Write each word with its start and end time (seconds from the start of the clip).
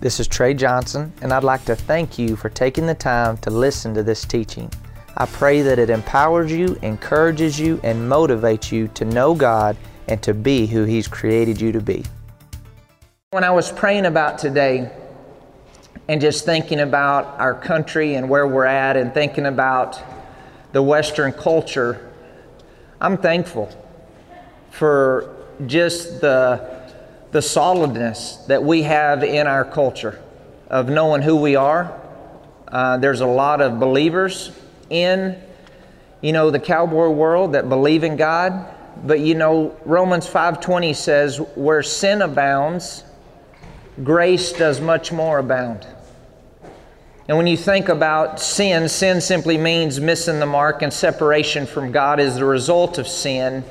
This 0.00 0.18
is 0.18 0.26
Trey 0.26 0.54
Johnson, 0.54 1.12
and 1.20 1.30
I'd 1.30 1.44
like 1.44 1.66
to 1.66 1.76
thank 1.76 2.18
you 2.18 2.34
for 2.34 2.48
taking 2.48 2.86
the 2.86 2.94
time 2.94 3.36
to 3.38 3.50
listen 3.50 3.92
to 3.92 4.02
this 4.02 4.24
teaching. 4.24 4.72
I 5.18 5.26
pray 5.26 5.60
that 5.60 5.78
it 5.78 5.90
empowers 5.90 6.50
you, 6.50 6.78
encourages 6.80 7.60
you, 7.60 7.78
and 7.84 8.10
motivates 8.10 8.72
you 8.72 8.88
to 8.94 9.04
know 9.04 9.34
God 9.34 9.76
and 10.08 10.22
to 10.22 10.32
be 10.32 10.66
who 10.66 10.84
He's 10.84 11.06
created 11.06 11.60
you 11.60 11.70
to 11.72 11.82
be. 11.82 12.06
When 13.32 13.44
I 13.44 13.50
was 13.50 13.70
praying 13.70 14.06
about 14.06 14.38
today 14.38 14.90
and 16.08 16.18
just 16.18 16.46
thinking 16.46 16.80
about 16.80 17.38
our 17.38 17.52
country 17.54 18.14
and 18.14 18.26
where 18.26 18.46
we're 18.48 18.64
at 18.64 18.96
and 18.96 19.12
thinking 19.12 19.44
about 19.44 20.02
the 20.72 20.82
Western 20.82 21.30
culture, 21.30 22.10
I'm 23.02 23.18
thankful 23.18 23.68
for 24.70 25.36
just 25.66 26.22
the 26.22 26.79
the 27.32 27.42
solidness 27.42 28.36
that 28.48 28.62
we 28.62 28.82
have 28.82 29.22
in 29.22 29.46
our 29.46 29.64
culture 29.64 30.20
of 30.68 30.88
knowing 30.88 31.22
who 31.22 31.36
we 31.36 31.56
are. 31.56 31.96
Uh, 32.68 32.96
there's 32.98 33.20
a 33.20 33.26
lot 33.26 33.60
of 33.60 33.78
believers 33.78 34.52
in, 34.88 35.40
you 36.20 36.32
know, 36.32 36.50
the 36.50 36.58
cowboy 36.58 37.08
world 37.08 37.52
that 37.52 37.68
believe 37.68 38.04
in 38.04 38.16
God, 38.16 38.66
but 39.04 39.20
you 39.20 39.34
know, 39.34 39.74
Romans 39.84 40.26
5:20 40.26 40.92
says, 40.92 41.38
"Where 41.54 41.82
sin 41.82 42.22
abounds, 42.22 43.04
grace 44.02 44.52
does 44.52 44.80
much 44.80 45.12
more 45.12 45.38
abound." 45.38 45.86
And 47.28 47.36
when 47.36 47.46
you 47.46 47.56
think 47.56 47.88
about 47.88 48.40
sin, 48.40 48.88
sin 48.88 49.20
simply 49.20 49.56
means 49.56 50.00
missing 50.00 50.40
the 50.40 50.46
mark 50.46 50.82
and 50.82 50.92
separation 50.92 51.64
from 51.64 51.92
God 51.92 52.18
is 52.18 52.34
the 52.34 52.44
result 52.44 52.98
of 52.98 53.06
sin. 53.06 53.62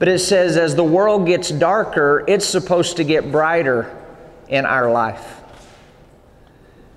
But 0.00 0.08
it 0.08 0.20
says, 0.20 0.56
as 0.56 0.74
the 0.74 0.82
world 0.82 1.26
gets 1.26 1.50
darker, 1.50 2.24
it's 2.26 2.46
supposed 2.46 2.96
to 2.96 3.04
get 3.04 3.30
brighter 3.30 3.94
in 4.48 4.64
our 4.64 4.90
life. 4.90 5.42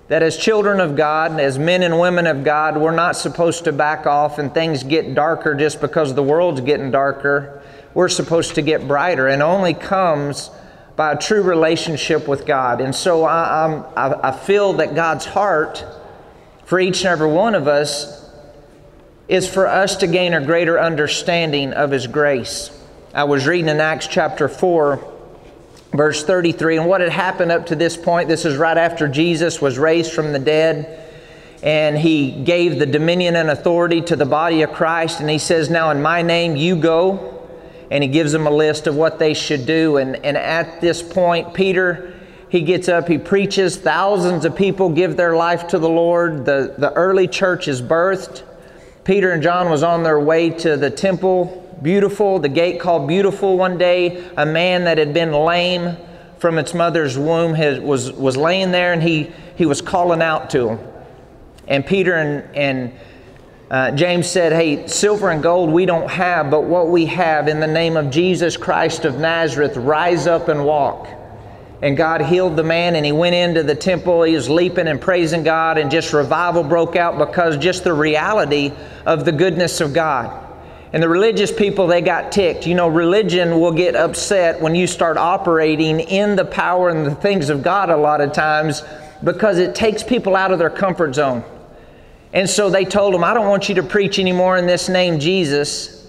That 0.08 0.22
as 0.22 0.38
children 0.38 0.80
of 0.80 0.96
God, 0.96 1.38
as 1.38 1.58
men 1.58 1.82
and 1.82 2.00
women 2.00 2.26
of 2.26 2.44
God, 2.44 2.78
we're 2.78 2.92
not 2.92 3.14
supposed 3.14 3.64
to 3.64 3.72
back 3.72 4.06
off 4.06 4.38
and 4.38 4.54
things 4.54 4.82
get 4.82 5.14
darker 5.14 5.54
just 5.54 5.82
because 5.82 6.14
the 6.14 6.22
world's 6.22 6.62
getting 6.62 6.90
darker. 6.90 7.62
We're 7.92 8.08
supposed 8.08 8.54
to 8.54 8.62
get 8.62 8.88
brighter, 8.88 9.28
and 9.28 9.42
only 9.42 9.74
comes 9.74 10.50
by 10.96 11.12
a 11.12 11.18
true 11.18 11.42
relationship 11.42 12.26
with 12.26 12.46
God. 12.46 12.80
And 12.80 12.94
so 12.94 13.24
I, 13.24 13.84
I, 13.94 14.30
I 14.30 14.32
feel 14.32 14.72
that 14.74 14.94
God's 14.94 15.26
heart 15.26 15.84
for 16.64 16.80
each 16.80 17.00
and 17.00 17.08
every 17.08 17.28
one 17.28 17.54
of 17.54 17.68
us 17.68 18.30
is 19.28 19.46
for 19.46 19.66
us 19.66 19.96
to 19.96 20.06
gain 20.06 20.32
a 20.32 20.42
greater 20.42 20.80
understanding 20.80 21.74
of 21.74 21.90
His 21.90 22.06
grace. 22.06 22.80
I 23.14 23.22
was 23.22 23.46
reading 23.46 23.68
in 23.68 23.78
Acts 23.78 24.08
chapter 24.08 24.48
4, 24.48 24.98
verse 25.92 26.24
33, 26.24 26.78
and 26.78 26.88
what 26.88 27.00
had 27.00 27.10
happened 27.10 27.52
up 27.52 27.66
to 27.66 27.76
this 27.76 27.96
point, 27.96 28.28
this 28.28 28.44
is 28.44 28.56
right 28.56 28.76
after 28.76 29.06
Jesus 29.06 29.60
was 29.60 29.78
raised 29.78 30.12
from 30.12 30.32
the 30.32 30.40
dead, 30.40 31.00
and 31.62 31.96
he 31.96 32.32
gave 32.42 32.80
the 32.80 32.86
dominion 32.86 33.36
and 33.36 33.50
authority 33.50 34.00
to 34.00 34.16
the 34.16 34.26
body 34.26 34.62
of 34.62 34.72
Christ, 34.72 35.20
and 35.20 35.30
he 35.30 35.38
says, 35.38 35.70
Now 35.70 35.90
in 35.90 36.02
my 36.02 36.22
name 36.22 36.56
you 36.56 36.74
go, 36.74 37.46
and 37.88 38.02
he 38.02 38.10
gives 38.10 38.32
them 38.32 38.48
a 38.48 38.50
list 38.50 38.88
of 38.88 38.96
what 38.96 39.20
they 39.20 39.32
should 39.32 39.64
do. 39.64 39.98
And, 39.98 40.16
and 40.16 40.36
at 40.36 40.80
this 40.80 41.00
point, 41.00 41.54
Peter, 41.54 42.18
he 42.48 42.62
gets 42.62 42.88
up, 42.88 43.06
he 43.06 43.18
preaches, 43.18 43.76
thousands 43.76 44.44
of 44.44 44.56
people 44.56 44.88
give 44.88 45.16
their 45.16 45.36
life 45.36 45.68
to 45.68 45.78
the 45.78 45.88
Lord. 45.88 46.44
The, 46.44 46.74
the 46.78 46.92
early 46.94 47.28
church 47.28 47.68
is 47.68 47.80
birthed. 47.80 48.42
Peter 49.04 49.30
and 49.30 49.40
John 49.40 49.70
was 49.70 49.84
on 49.84 50.02
their 50.02 50.18
way 50.18 50.50
to 50.50 50.76
the 50.76 50.90
temple 50.90 51.60
Beautiful, 51.84 52.38
the 52.38 52.48
gate 52.48 52.80
called 52.80 53.06
Beautiful 53.06 53.58
one 53.58 53.76
day, 53.76 54.26
a 54.38 54.46
man 54.46 54.84
that 54.84 54.96
had 54.96 55.12
been 55.12 55.32
lame 55.32 55.98
from 56.38 56.56
its 56.56 56.72
mother's 56.72 57.18
womb 57.18 57.52
has, 57.52 57.78
was, 57.78 58.10
was 58.10 58.38
laying 58.38 58.70
there 58.70 58.94
and 58.94 59.02
he, 59.02 59.30
he 59.56 59.66
was 59.66 59.82
calling 59.82 60.22
out 60.22 60.48
to 60.48 60.70
him. 60.70 60.78
And 61.68 61.84
Peter 61.84 62.14
and, 62.14 62.56
and 62.56 62.92
uh, 63.70 63.90
James 63.90 64.26
said, 64.26 64.52
Hey, 64.52 64.86
silver 64.86 65.28
and 65.28 65.42
gold 65.42 65.68
we 65.68 65.84
don't 65.84 66.10
have, 66.10 66.50
but 66.50 66.64
what 66.64 66.88
we 66.88 67.04
have 67.04 67.48
in 67.48 67.60
the 67.60 67.66
name 67.66 67.98
of 67.98 68.10
Jesus 68.10 68.56
Christ 68.56 69.04
of 69.04 69.18
Nazareth, 69.18 69.76
rise 69.76 70.26
up 70.26 70.48
and 70.48 70.64
walk. 70.64 71.06
And 71.82 71.98
God 71.98 72.22
healed 72.22 72.56
the 72.56 72.62
man, 72.62 72.96
and 72.96 73.04
he 73.04 73.12
went 73.12 73.34
into 73.34 73.62
the 73.62 73.74
temple. 73.74 74.22
He 74.22 74.34
was 74.34 74.48
leaping 74.48 74.88
and 74.88 74.98
praising 74.98 75.42
God, 75.42 75.76
and 75.76 75.90
just 75.90 76.14
revival 76.14 76.62
broke 76.62 76.96
out 76.96 77.18
because 77.18 77.58
just 77.58 77.84
the 77.84 77.92
reality 77.92 78.72
of 79.04 79.26
the 79.26 79.32
goodness 79.32 79.82
of 79.82 79.92
God. 79.92 80.43
And 80.94 81.02
the 81.02 81.08
religious 81.08 81.50
people, 81.50 81.88
they 81.88 82.00
got 82.00 82.30
ticked. 82.30 82.68
You 82.68 82.76
know, 82.76 82.86
religion 82.86 83.58
will 83.58 83.72
get 83.72 83.96
upset 83.96 84.60
when 84.60 84.76
you 84.76 84.86
start 84.86 85.16
operating 85.16 85.98
in 85.98 86.36
the 86.36 86.44
power 86.44 86.88
and 86.88 87.04
the 87.04 87.16
things 87.16 87.50
of 87.50 87.64
God 87.64 87.90
a 87.90 87.96
lot 87.96 88.20
of 88.20 88.32
times 88.32 88.84
because 89.24 89.58
it 89.58 89.74
takes 89.74 90.04
people 90.04 90.36
out 90.36 90.52
of 90.52 90.60
their 90.60 90.70
comfort 90.70 91.16
zone. 91.16 91.42
And 92.32 92.48
so 92.48 92.70
they 92.70 92.84
told 92.84 93.12
him, 93.12 93.24
I 93.24 93.34
don't 93.34 93.48
want 93.48 93.68
you 93.68 93.74
to 93.74 93.82
preach 93.82 94.20
anymore 94.20 94.56
in 94.56 94.68
this 94.68 94.88
name, 94.88 95.18
Jesus. 95.18 96.08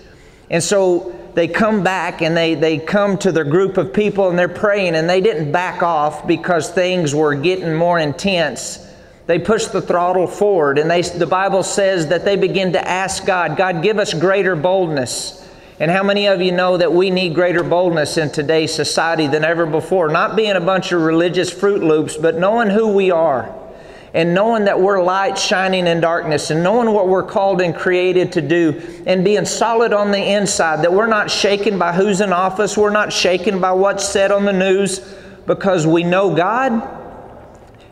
And 0.52 0.64
so 0.64 1.16
they 1.34 1.48
come 1.48 1.82
back 1.84 2.22
and 2.22 2.38
they, 2.38 2.54
they 2.54 2.78
come 2.78 3.18
to 3.18 3.32
their 3.32 3.44
group 3.44 3.78
of 3.78 3.92
people 3.92 4.30
and 4.30 4.38
they're 4.38 4.48
praying 4.48 4.94
and 4.94 5.10
they 5.10 5.20
didn't 5.20 5.52
back 5.52 5.82
off 5.82 6.28
because 6.28 6.70
things 6.70 7.16
were 7.16 7.34
getting 7.34 7.74
more 7.74 7.98
intense. 7.98 8.85
They 9.28 9.40
push 9.40 9.66
the 9.66 9.82
throttle 9.82 10.28
forward, 10.28 10.78
and 10.78 10.90
they, 10.90 11.02
the 11.02 11.26
Bible 11.26 11.64
says 11.64 12.08
that 12.08 12.26
they 12.26 12.36
begin 12.36 12.74
to 12.74 12.88
ask 12.88 13.26
God, 13.26 13.58
God, 13.58 13.82
give 13.82 13.98
us 13.98 14.14
greater 14.14 14.56
boldness. 14.56 15.42
And 15.80 15.90
how 15.90 16.04
many 16.04 16.28
of 16.28 16.42
you 16.42 16.52
know 16.52 16.78
that 16.78 16.94
we 16.94 17.10
need 17.10 17.34
greater 17.34 17.64
boldness 17.64 18.18
in 18.18 18.32
today's 18.32 18.74
society 18.74 19.28
than 19.28 19.44
ever 19.44 19.66
before? 19.66 20.10
Not 20.10 20.36
being 20.36 20.56
a 20.56 20.62
bunch 20.62 20.92
of 20.92 21.02
religious 21.02 21.52
Froot 21.52 21.82
Loops, 21.82 22.18
but 22.18 22.36
knowing 22.36 22.70
who 22.70 22.94
we 22.94 23.10
are 23.12 23.54
and 24.14 24.34
knowing 24.34 24.66
that 24.66 24.80
we're 24.80 25.04
light 25.04 25.38
shining 25.38 25.88
in 25.88 26.00
darkness 26.00 26.50
and 26.50 26.64
knowing 26.64 26.92
what 26.94 27.10
we're 27.10 27.24
called 27.24 27.62
and 27.62 27.76
created 27.76 28.32
to 28.32 28.42
do 28.42 28.82
and 29.06 29.26
being 29.26 29.44
solid 29.44 29.92
on 29.92 30.12
the 30.12 30.34
inside, 30.34 30.84
that 30.84 30.94
we're 30.94 31.08
not 31.08 31.30
shaken 31.30 31.78
by 31.78 31.92
who's 31.92 32.22
in 32.22 32.32
office, 32.32 32.78
we're 32.78 32.92
not 32.92 33.12
shaken 33.12 33.60
by 33.60 33.74
what's 33.74 34.08
said 34.08 34.32
on 34.32 34.46
the 34.46 34.54
news 34.54 35.00
because 35.46 35.86
we 35.86 36.04
know 36.04 36.34
God 36.34 37.05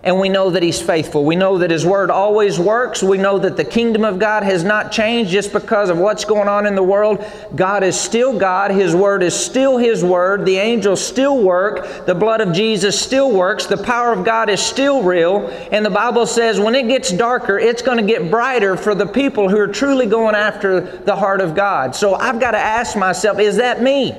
and 0.03 0.19
we 0.19 0.27
know 0.27 0.49
that 0.49 0.61
He's 0.61 0.81
faithful. 0.81 1.23
We 1.23 1.37
know 1.37 1.59
that 1.59 1.71
His 1.71 1.85
Word 1.85 2.11
always 2.11 2.59
works. 2.59 3.01
We 3.01 3.17
know 3.17 3.39
that 3.39 3.55
the 3.55 3.63
kingdom 3.63 4.03
of 4.03 4.19
God 4.19 4.43
has 4.43 4.63
not 4.63 4.91
changed 4.91 5.31
just 5.31 5.53
because 5.53 5.89
of 5.89 5.97
what's 5.97 6.25
going 6.25 6.49
on 6.49 6.65
in 6.65 6.75
the 6.75 6.83
world. 6.83 7.25
God 7.55 7.83
is 7.83 7.99
still 7.99 8.37
God. 8.37 8.71
His 8.71 8.93
Word 8.93 9.23
is 9.23 9.33
still 9.33 9.77
His 9.77 10.03
Word. 10.03 10.45
The 10.45 10.57
angels 10.57 11.05
still 11.05 11.41
work. 11.41 12.05
The 12.05 12.15
blood 12.15 12.41
of 12.41 12.53
Jesus 12.53 12.99
still 12.99 13.31
works. 13.31 13.65
The 13.65 13.77
power 13.77 14.11
of 14.11 14.25
God 14.25 14.49
is 14.49 14.61
still 14.61 15.01
real. 15.03 15.47
And 15.71 15.85
the 15.85 15.89
Bible 15.89 16.25
says 16.25 16.59
when 16.59 16.75
it 16.75 16.89
gets 16.89 17.09
darker, 17.09 17.57
it's 17.57 17.81
going 17.81 17.97
to 17.97 18.03
get 18.03 18.29
brighter 18.29 18.75
for 18.75 18.93
the 18.93 19.07
people 19.07 19.47
who 19.47 19.57
are 19.57 19.67
truly 19.67 20.05
going 20.05 20.35
after 20.35 20.81
the 20.81 21.15
heart 21.15 21.39
of 21.39 21.55
God. 21.55 21.95
So 21.95 22.15
I've 22.15 22.41
got 22.41 22.51
to 22.51 22.59
ask 22.59 22.97
myself, 22.97 23.39
is 23.39 23.55
that 23.55 23.81
me? 23.81 24.17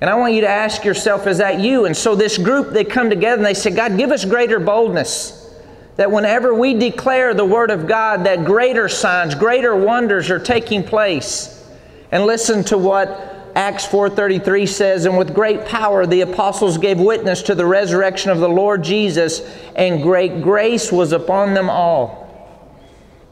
And 0.00 0.08
I 0.08 0.14
want 0.14 0.34
you 0.34 0.42
to 0.42 0.48
ask 0.48 0.84
yourself, 0.84 1.26
is 1.26 1.38
that 1.38 1.60
you? 1.60 1.86
And 1.86 1.96
so 1.96 2.14
this 2.14 2.38
group, 2.38 2.70
they 2.70 2.84
come 2.84 3.10
together 3.10 3.36
and 3.36 3.46
they 3.46 3.54
say, 3.54 3.70
God, 3.70 3.96
give 3.96 4.12
us 4.12 4.24
greater 4.24 4.60
boldness. 4.60 5.52
That 5.96 6.12
whenever 6.12 6.54
we 6.54 6.74
declare 6.74 7.34
the 7.34 7.44
Word 7.44 7.72
of 7.72 7.88
God, 7.88 8.24
that 8.24 8.44
greater 8.44 8.88
signs, 8.88 9.34
greater 9.34 9.74
wonders 9.74 10.30
are 10.30 10.38
taking 10.38 10.84
place. 10.84 11.66
And 12.12 12.24
listen 12.24 12.62
to 12.64 12.78
what 12.78 13.34
Acts 13.56 13.86
4:33 13.86 14.68
says, 14.68 15.04
and 15.04 15.18
with 15.18 15.34
great 15.34 15.64
power 15.64 16.06
the 16.06 16.20
apostles 16.20 16.78
gave 16.78 17.00
witness 17.00 17.42
to 17.42 17.56
the 17.56 17.66
resurrection 17.66 18.30
of 18.30 18.38
the 18.38 18.48
Lord 18.48 18.84
Jesus, 18.84 19.40
and 19.74 20.00
great 20.00 20.42
grace 20.42 20.92
was 20.92 21.10
upon 21.10 21.54
them 21.54 21.68
all. 21.68 22.28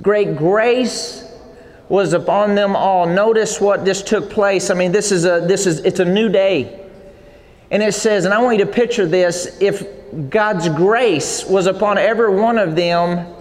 Great 0.02 0.36
grace 0.36 1.25
was 1.88 2.12
upon 2.12 2.54
them 2.54 2.74
all. 2.74 3.06
Notice 3.06 3.60
what 3.60 3.84
this 3.84 4.02
took 4.02 4.30
place. 4.30 4.70
I 4.70 4.74
mean, 4.74 4.92
this 4.92 5.12
is 5.12 5.24
a 5.24 5.44
this 5.46 5.66
is 5.66 5.80
it's 5.80 6.00
a 6.00 6.04
new 6.04 6.28
day. 6.28 6.82
And 7.70 7.82
it 7.82 7.94
says, 7.94 8.24
and 8.24 8.32
I 8.32 8.40
want 8.40 8.58
you 8.58 8.64
to 8.64 8.70
picture 8.70 9.06
this, 9.06 9.56
if 9.60 9.84
God's 10.30 10.68
grace 10.68 11.44
was 11.44 11.66
upon 11.66 11.98
every 11.98 12.32
one 12.34 12.58
of 12.58 12.76
them, 12.76 13.34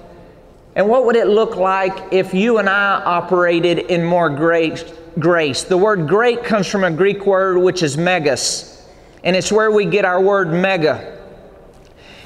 and 0.75 0.89
what 0.89 1.05
would 1.05 1.15
it 1.15 1.27
look 1.27 1.55
like 1.55 2.11
if 2.11 2.33
you 2.33 2.57
and 2.57 2.67
I 2.67 3.03
operated 3.03 3.79
in 3.79 4.03
more 4.03 4.29
grace? 4.29 4.83
grace? 5.19 5.63
The 5.63 5.77
word 5.77 6.07
great 6.07 6.43
comes 6.43 6.67
from 6.67 6.83
a 6.83 6.91
Greek 6.91 7.25
word 7.25 7.57
which 7.59 7.83
is 7.83 7.97
megas, 7.97 8.83
and 9.23 9.35
it's 9.35 9.51
where 9.51 9.71
we 9.71 9.85
get 9.85 10.05
our 10.05 10.19
word 10.19 10.51
mega. 10.51 11.14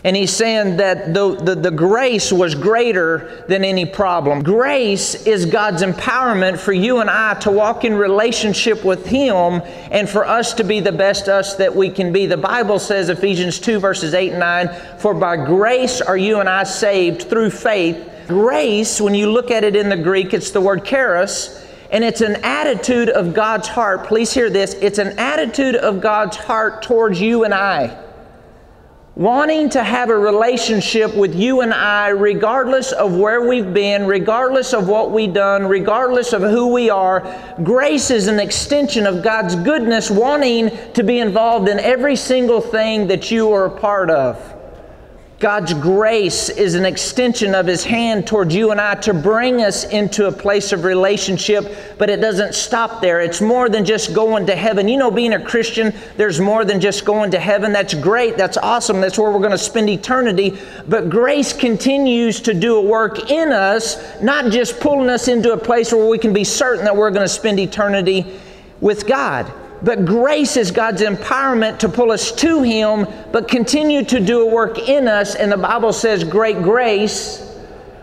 And 0.03 0.15
he's 0.15 0.31
saying 0.31 0.77
that 0.77 1.13
the, 1.13 1.35
the, 1.35 1.55
the, 1.55 1.71
grace 1.71 2.31
was 2.31 2.55
greater 2.55 3.43
than 3.49 3.65
any 3.65 3.85
problem. 3.85 4.41
Grace 4.43 5.27
is 5.27 5.45
God's 5.45 5.83
empowerment 5.83 6.57
for 6.57 6.71
you 6.71 6.99
and 6.99 7.09
I 7.09 7.33
to 7.41 7.51
walk 7.51 7.83
in 7.83 7.95
relationship 7.95 8.85
with 8.85 9.05
Him 9.05 9.61
and 9.91 10.07
for 10.07 10.25
us 10.25 10.53
to 10.53 10.63
be 10.63 10.79
the 10.79 10.93
best 10.93 11.27
us 11.27 11.57
that 11.57 11.75
we 11.75 11.89
can 11.89 12.13
be. 12.13 12.27
The 12.27 12.37
Bible 12.37 12.79
says, 12.79 13.09
Ephesians 13.09 13.59
2, 13.59 13.79
verses 13.79 14.13
8 14.13 14.31
and 14.31 14.39
9, 14.39 14.69
For 14.99 15.13
by 15.13 15.35
grace 15.35 15.99
are 15.99 16.17
you 16.17 16.39
and 16.39 16.47
I 16.47 16.63
saved 16.63 17.23
through 17.23 17.49
faith. 17.49 18.09
Grace, 18.29 19.01
when 19.01 19.15
you 19.15 19.29
look 19.29 19.51
at 19.51 19.65
it 19.65 19.75
in 19.75 19.89
the 19.89 19.97
Greek, 19.97 20.33
it's 20.33 20.51
the 20.51 20.61
word 20.61 20.85
charis, 20.85 21.67
and 21.91 22.05
it's 22.05 22.21
an 22.21 22.37
attitude 22.45 23.09
of 23.09 23.33
God's 23.33 23.67
heart. 23.67 24.05
Please 24.05 24.31
hear 24.31 24.49
this 24.49 24.75
it's 24.75 24.97
an 24.99 25.19
attitude 25.19 25.75
of 25.75 25.99
God's 25.99 26.37
heart 26.37 26.83
towards 26.83 27.19
you 27.19 27.43
and 27.43 27.53
I. 27.53 28.08
wanting 29.19 29.69
to 29.69 29.83
have 29.83 30.09
a 30.09 30.17
relationship 30.17 31.13
with 31.13 31.35
you 31.35 31.59
and 31.59 31.73
I, 31.73 32.07
regardless 32.07 32.93
of 32.93 33.17
where 33.17 33.45
we've 33.45 33.73
been, 33.73 34.07
regardless 34.07 34.73
of 34.73 34.87
what 34.87 35.11
we've 35.11 35.33
done, 35.33 35.67
regardless 35.67 36.31
of 36.31 36.41
who 36.41 36.71
we 36.71 36.89
are. 36.89 37.19
Grace 37.61 38.11
is 38.11 38.27
an 38.27 38.39
extension 38.39 39.05
of 39.05 39.21
God's 39.21 39.55
goodness, 39.55 40.09
wanting 40.09 40.71
to 40.93 41.03
be 41.03 41.19
involved 41.19 41.67
in 41.67 41.81
every 41.81 42.15
single 42.15 42.61
thing 42.61 43.07
that 43.07 43.29
you 43.29 43.51
are 43.51 43.65
a 43.65 43.77
part 43.77 44.09
of. 44.09 44.58
God's 45.39 45.73
grace 45.73 46.49
is 46.49 46.75
an 46.75 46.83
extension 46.83 47.55
of 47.55 47.65
His 47.65 47.85
hand 47.85 48.27
towards 48.27 48.53
you 48.53 48.71
and 48.71 48.81
I 48.81 48.95
to 48.95 49.13
bring 49.13 49.61
us 49.61 49.85
into 49.85 50.27
a 50.27 50.31
place 50.33 50.73
of 50.73 50.83
relationship, 50.83 51.95
but 51.97 52.09
it 52.09 52.19
doesn't 52.19 52.53
stop 52.53 52.99
there. 52.99 53.21
It's 53.21 53.39
more 53.39 53.69
than 53.69 53.85
just 53.85 54.13
going 54.13 54.47
to 54.47 54.55
heaven. 54.55 54.89
You 54.89 54.97
know, 54.97 55.09
being 55.09 55.31
a 55.31 55.41
Christian, 55.41 55.93
there's 56.17 56.41
more 56.41 56.65
than 56.65 56.81
just 56.81 57.05
going 57.05 57.31
to 57.31 57.39
heaven. 57.39 57.71
That's 57.71 57.93
great. 57.93 58.35
That's 58.35 58.57
awesome. 58.57 58.99
That's 58.99 59.17
where 59.17 59.31
we're 59.31 59.39
going 59.39 59.51
to 59.51 59.57
spend 59.57 59.89
eternity. 59.89 60.57
But 60.89 61.09
grace 61.09 61.53
continues 61.53 62.41
to 62.41 62.53
do 62.53 62.75
a 62.75 62.81
work 62.81 63.31
in 63.31 63.53
us, 63.53 64.21
not 64.21 64.51
just 64.51 64.81
pulling 64.81 65.09
us 65.09 65.29
into 65.29 65.53
a 65.53 65.57
place 65.57 65.93
where 65.93 66.05
we 66.05 66.17
can 66.17 66.33
be 66.33 66.43
certain 66.43 66.83
that 66.83 66.97
we're 66.97 67.11
going 67.11 67.25
to 67.25 67.33
spend 67.33 67.61
eternity 67.61 68.25
with 68.81 69.07
God. 69.07 69.49
But 69.81 70.05
grace 70.05 70.57
is 70.57 70.71
God's 70.71 71.01
empowerment 71.01 71.79
to 71.79 71.89
pull 71.89 72.11
us 72.11 72.31
to 72.33 72.61
Him, 72.61 73.07
but 73.31 73.47
continue 73.47 74.03
to 74.05 74.19
do 74.19 74.41
a 74.41 74.51
work 74.51 74.77
in 74.77 75.07
us. 75.07 75.35
And 75.35 75.51
the 75.51 75.57
Bible 75.57 75.93
says, 75.93 76.23
Great 76.23 76.61
grace 76.61 77.45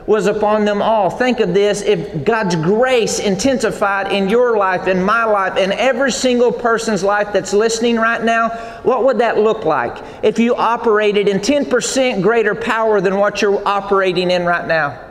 was 0.06 0.26
upon 0.26 0.64
them 0.64 0.80
all. 0.80 1.10
Think 1.10 1.40
of 1.40 1.52
this 1.52 1.82
if 1.82 2.24
God's 2.24 2.54
grace 2.54 3.18
intensified 3.18 4.12
in 4.12 4.28
your 4.28 4.56
life, 4.56 4.86
in 4.86 5.02
my 5.02 5.24
life, 5.24 5.58
in 5.58 5.72
every 5.72 6.12
single 6.12 6.52
person's 6.52 7.02
life 7.02 7.32
that's 7.32 7.52
listening 7.52 7.96
right 7.96 8.22
now, 8.22 8.50
what 8.84 9.04
would 9.04 9.18
that 9.18 9.38
look 9.38 9.64
like? 9.64 10.02
If 10.22 10.38
you 10.38 10.54
operated 10.54 11.28
in 11.28 11.38
10% 11.38 12.22
greater 12.22 12.54
power 12.54 13.00
than 13.00 13.16
what 13.16 13.42
you're 13.42 13.66
operating 13.66 14.30
in 14.30 14.46
right 14.46 14.66
now 14.66 15.05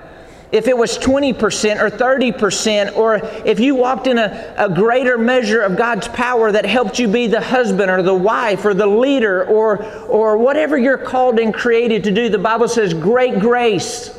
if 0.56 0.70
it 0.70 0.78
was 0.78 0.98
20% 0.98 1.36
or 1.82 1.90
30%, 1.90 2.96
or 2.96 3.16
if 3.46 3.60
you 3.60 3.76
walked 3.76 4.08
in 4.08 4.18
a, 4.18 4.54
a 4.58 4.70
greater 4.70 5.18
measure 5.18 5.62
of 5.62 5.76
God's 5.76 6.08
power 6.08 6.50
that 6.50 6.66
helped 6.66 6.98
you 6.98 7.10
be 7.10 7.28
the 7.28 7.42
husband 7.42 7.92
or 7.92 8.02
the 8.02 8.16
wife 8.16 8.64
or 8.64 8.74
the 8.74 8.88
leader 8.88 9.44
or, 9.44 9.84
or 10.06 10.38
whatever 10.38 10.78
you're 10.78 10.98
called 10.98 11.40
and 11.40 11.54
created 11.54 12.06
to 12.06 12.12
do, 12.12 12.30
the 12.30 12.38
Bible 12.38 12.70
says 12.70 12.94
great 12.94 13.42
grace 13.42 14.10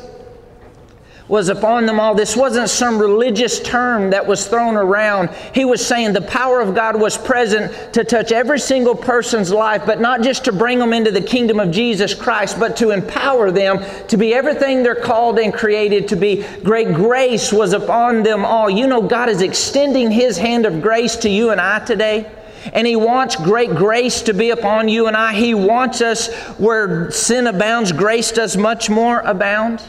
was 1.27 1.49
upon 1.49 1.85
them 1.85 1.99
all. 1.99 2.15
This 2.15 2.35
wasn't 2.37 2.69
some 2.69 2.99
religious 2.99 3.59
term 3.59 4.11
that 4.11 4.25
was 4.25 4.47
thrown 4.47 4.77
around. 4.77 5.29
He 5.53 5.65
was 5.65 5.85
saying 5.85 6.13
the 6.13 6.21
power 6.21 6.61
of 6.61 6.73
God 6.73 6.99
was 6.99 7.17
present 7.17 7.93
to 7.93 8.03
touch 8.03 8.31
every 8.31 8.59
single 8.59 8.95
person's 8.95 9.51
life, 9.51 9.83
but 9.85 9.99
not 9.99 10.21
just 10.21 10.45
to 10.45 10.53
bring 10.53 10.79
them 10.79 10.93
into 10.93 11.11
the 11.11 11.21
kingdom 11.21 11.59
of 11.59 11.71
Jesus 11.71 12.13
Christ, 12.13 12.59
but 12.59 12.77
to 12.77 12.91
empower 12.91 13.51
them 13.51 13.83
to 14.07 14.17
be 14.17 14.33
everything 14.33 14.83
they're 14.83 14.95
called 14.95 15.37
and 15.39 15.53
created 15.53 16.07
to 16.09 16.15
be. 16.15 16.45
Great 16.63 16.93
grace 16.93 17.51
was 17.51 17.73
upon 17.73 18.23
them 18.23 18.45
all. 18.45 18.69
You 18.69 18.87
know, 18.87 19.01
God 19.01 19.27
is 19.27 19.41
extending 19.41 20.09
His 20.11 20.37
hand 20.37 20.65
of 20.65 20.81
grace 20.81 21.17
to 21.17 21.29
you 21.29 21.49
and 21.49 21.59
I 21.59 21.79
today. 21.79 22.31
And 22.73 22.87
He 22.87 22.95
wants 22.95 23.35
great 23.35 23.69
grace 23.71 24.21
to 24.23 24.33
be 24.33 24.49
upon 24.51 24.87
you 24.87 25.07
and 25.07 25.15
I. 25.15 25.33
He 25.33 25.53
wants 25.53 26.01
us 26.01 26.33
where 26.57 27.11
sin 27.11 27.47
abounds, 27.47 27.91
grace 27.91 28.31
does 28.31 28.57
much 28.57 28.89
more 28.89 29.19
abound. 29.19 29.81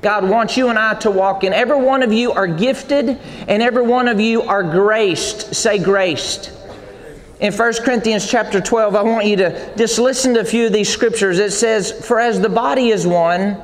God 0.00 0.28
wants 0.28 0.56
you 0.56 0.68
and 0.68 0.78
I 0.78 0.94
to 1.00 1.10
walk 1.10 1.42
in. 1.44 1.52
Every 1.52 1.80
one 1.80 2.02
of 2.02 2.12
you 2.12 2.32
are 2.32 2.46
gifted 2.46 3.18
and 3.48 3.62
every 3.62 3.82
one 3.82 4.06
of 4.06 4.20
you 4.20 4.42
are 4.42 4.62
graced. 4.62 5.54
Say 5.54 5.78
graced. 5.78 6.52
In 7.40 7.52
1 7.52 7.74
Corinthians 7.84 8.28
chapter 8.28 8.60
12, 8.60 8.96
I 8.96 9.02
want 9.02 9.26
you 9.26 9.36
to 9.36 9.76
just 9.76 9.98
listen 9.98 10.34
to 10.34 10.40
a 10.40 10.44
few 10.44 10.66
of 10.66 10.72
these 10.72 10.88
scriptures. 10.88 11.38
It 11.38 11.52
says, 11.52 11.92
For 12.06 12.18
as 12.18 12.40
the 12.40 12.48
body 12.48 12.90
is 12.90 13.06
one 13.06 13.62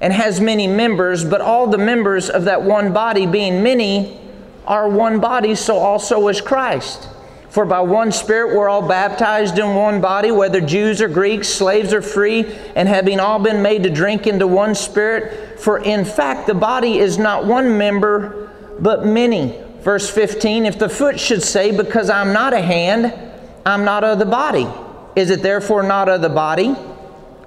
and 0.00 0.12
has 0.12 0.40
many 0.40 0.66
members, 0.66 1.24
but 1.24 1.40
all 1.40 1.66
the 1.66 1.78
members 1.78 2.30
of 2.30 2.44
that 2.44 2.62
one 2.62 2.92
body, 2.92 3.26
being 3.26 3.62
many, 3.62 4.20
are 4.66 4.88
one 4.88 5.18
body, 5.18 5.56
so 5.56 5.76
also 5.76 6.28
is 6.28 6.40
Christ. 6.40 7.08
For 7.50 7.64
by 7.64 7.80
one 7.80 8.12
Spirit 8.12 8.54
we're 8.54 8.68
all 8.68 8.86
baptized 8.86 9.58
in 9.58 9.74
one 9.74 10.00
body, 10.00 10.30
whether 10.30 10.60
Jews 10.60 11.02
or 11.02 11.08
Greeks, 11.08 11.48
slaves 11.48 11.92
or 11.92 12.00
free, 12.00 12.46
and 12.76 12.88
having 12.88 13.18
all 13.18 13.40
been 13.40 13.60
made 13.60 13.82
to 13.82 13.90
drink 13.90 14.28
into 14.28 14.46
one 14.46 14.76
Spirit. 14.76 15.58
For 15.58 15.78
in 15.78 16.04
fact, 16.04 16.46
the 16.46 16.54
body 16.54 16.98
is 16.98 17.18
not 17.18 17.44
one 17.44 17.76
member, 17.76 18.50
but 18.78 19.04
many. 19.04 19.60
Verse 19.80 20.08
15 20.08 20.64
If 20.64 20.78
the 20.78 20.88
foot 20.88 21.18
should 21.18 21.42
say, 21.42 21.76
Because 21.76 22.08
I'm 22.08 22.32
not 22.32 22.52
a 22.52 22.60
hand, 22.60 23.12
I'm 23.66 23.84
not 23.84 24.04
of 24.04 24.20
the 24.20 24.26
body, 24.26 24.68
is 25.16 25.30
it 25.30 25.42
therefore 25.42 25.82
not 25.82 26.08
of 26.08 26.20
the 26.20 26.28
body? 26.28 26.76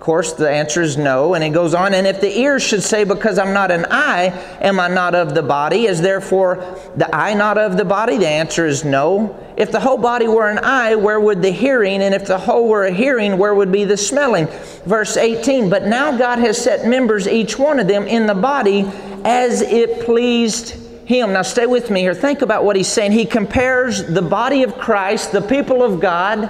Course, 0.03 0.33
the 0.33 0.49
answer 0.49 0.81
is 0.81 0.97
no. 0.97 1.33
And 1.33 1.43
it 1.43 1.49
goes 1.49 1.73
on, 1.73 1.93
and 1.93 2.05
if 2.05 2.21
the 2.21 2.37
ear 2.37 2.59
should 2.59 2.83
say, 2.83 3.05
Because 3.05 3.39
I'm 3.39 3.53
not 3.53 3.71
an 3.71 3.87
eye, 3.89 4.27
am 4.61 4.79
I 4.79 4.89
not 4.89 5.15
of 5.15 5.33
the 5.33 5.41
body? 5.41 5.85
Is 5.87 6.01
therefore 6.01 6.57
the 6.95 7.13
eye 7.15 7.33
not 7.33 7.57
of 7.57 7.77
the 7.77 7.85
body? 7.85 8.17
The 8.17 8.27
answer 8.27 8.67
is 8.67 8.83
no. 8.83 9.39
If 9.57 9.71
the 9.71 9.79
whole 9.79 9.97
body 9.97 10.27
were 10.27 10.49
an 10.49 10.59
eye, 10.59 10.95
where 10.95 11.19
would 11.19 11.41
the 11.41 11.51
hearing? 11.51 12.03
And 12.03 12.13
if 12.13 12.27
the 12.27 12.37
whole 12.37 12.67
were 12.67 12.85
a 12.85 12.91
hearing, 12.91 13.37
where 13.37 13.55
would 13.55 13.71
be 13.71 13.85
the 13.85 13.97
smelling? 13.97 14.47
Verse 14.85 15.15
18 15.15 15.69
But 15.69 15.87
now 15.87 16.15
God 16.15 16.37
has 16.39 16.61
set 16.61 16.85
members, 16.87 17.27
each 17.27 17.57
one 17.57 17.79
of 17.79 17.87
them, 17.87 18.05
in 18.05 18.27
the 18.27 18.35
body 18.35 18.85
as 19.23 19.61
it 19.61 20.05
pleased 20.05 20.71
him. 21.05 21.33
Now, 21.33 21.41
stay 21.41 21.65
with 21.65 21.89
me 21.89 22.01
here. 22.01 22.13
Think 22.13 22.41
about 22.41 22.65
what 22.65 22.75
he's 22.75 22.87
saying. 22.87 23.13
He 23.13 23.25
compares 23.25 24.05
the 24.05 24.21
body 24.21 24.63
of 24.63 24.77
Christ, 24.77 25.31
the 25.31 25.41
people 25.41 25.81
of 25.81 25.99
God, 25.99 26.49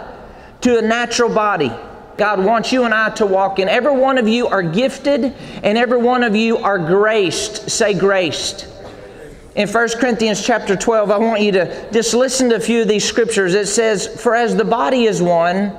to 0.62 0.80
a 0.80 0.82
natural 0.82 1.34
body. 1.34 1.72
God 2.18 2.44
wants 2.44 2.72
you 2.72 2.84
and 2.84 2.94
I 2.94 3.10
to 3.12 3.26
walk 3.26 3.60
in. 3.60 3.68
Every 3.68 3.96
one 3.96 4.18
of 4.18 4.28
you 4.28 4.48
are 4.48 4.64
gifted 4.64 5.34
and 5.64 5.78
every 5.78 5.98
one 5.98 6.24
of 6.24 6.36
you 6.36 6.58
are 6.58 6.78
graced. 6.78 7.70
Say 7.70 7.94
graced. 7.94 8.68
In 9.56 9.68
1 9.68 9.90
Corinthians 10.00 10.44
chapter 10.44 10.76
12, 10.76 11.12
I 11.12 11.18
want 11.18 11.42
you 11.42 11.52
to 11.54 11.92
just 11.92 12.14
listen 12.14 12.50
to 12.50 12.56
a 12.56 12.60
few 12.60 12.82
of 12.82 12.88
these 12.88 13.06
scriptures. 13.06 13.54
It 13.54 13.68
says, 13.68 14.08
For 14.22 14.36
as 14.36 14.56
the 14.56 14.66
body 14.66 15.06
is 15.06 15.22
one 15.22 15.78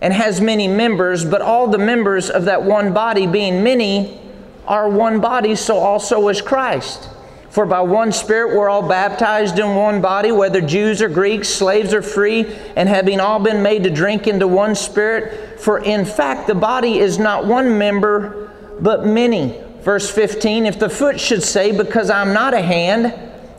and 0.00 0.12
has 0.12 0.40
many 0.40 0.68
members, 0.68 1.24
but 1.24 1.42
all 1.42 1.66
the 1.66 1.78
members 1.78 2.30
of 2.30 2.44
that 2.44 2.62
one 2.62 2.92
body, 2.92 3.26
being 3.26 3.64
many, 3.64 4.20
are 4.66 4.88
one 4.88 5.20
body, 5.20 5.56
so 5.56 5.76
also 5.78 6.28
is 6.28 6.40
Christ. 6.40 7.08
For 7.50 7.66
by 7.66 7.80
one 7.80 8.12
Spirit 8.12 8.56
we're 8.56 8.68
all 8.68 8.88
baptized 8.88 9.58
in 9.58 9.74
one 9.74 10.00
body, 10.00 10.30
whether 10.30 10.60
Jews 10.60 11.02
or 11.02 11.08
Greeks, 11.08 11.48
slaves 11.48 11.92
or 11.92 12.02
free, 12.02 12.46
and 12.76 12.88
having 12.88 13.18
all 13.18 13.40
been 13.40 13.60
made 13.60 13.82
to 13.82 13.90
drink 13.90 14.28
into 14.28 14.46
one 14.46 14.76
Spirit. 14.76 15.49
For 15.60 15.78
in 15.78 16.04
fact, 16.04 16.46
the 16.46 16.54
body 16.54 16.98
is 16.98 17.18
not 17.18 17.46
one 17.46 17.76
member, 17.78 18.50
but 18.80 19.06
many. 19.06 19.60
Verse 19.82 20.10
15 20.10 20.66
If 20.66 20.78
the 20.78 20.88
foot 20.88 21.20
should 21.20 21.42
say, 21.42 21.72
Because 21.76 22.10
I'm 22.10 22.32
not 22.32 22.54
a 22.54 22.62
hand, 22.62 23.14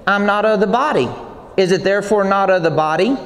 I'm 0.08 0.26
not 0.26 0.46
of 0.46 0.60
the 0.60 0.68
body, 0.68 1.10
is 1.58 1.72
it 1.72 1.84
therefore 1.84 2.24
not 2.24 2.50
of 2.50 2.64
the 2.64 2.72
body? 2.72 3.18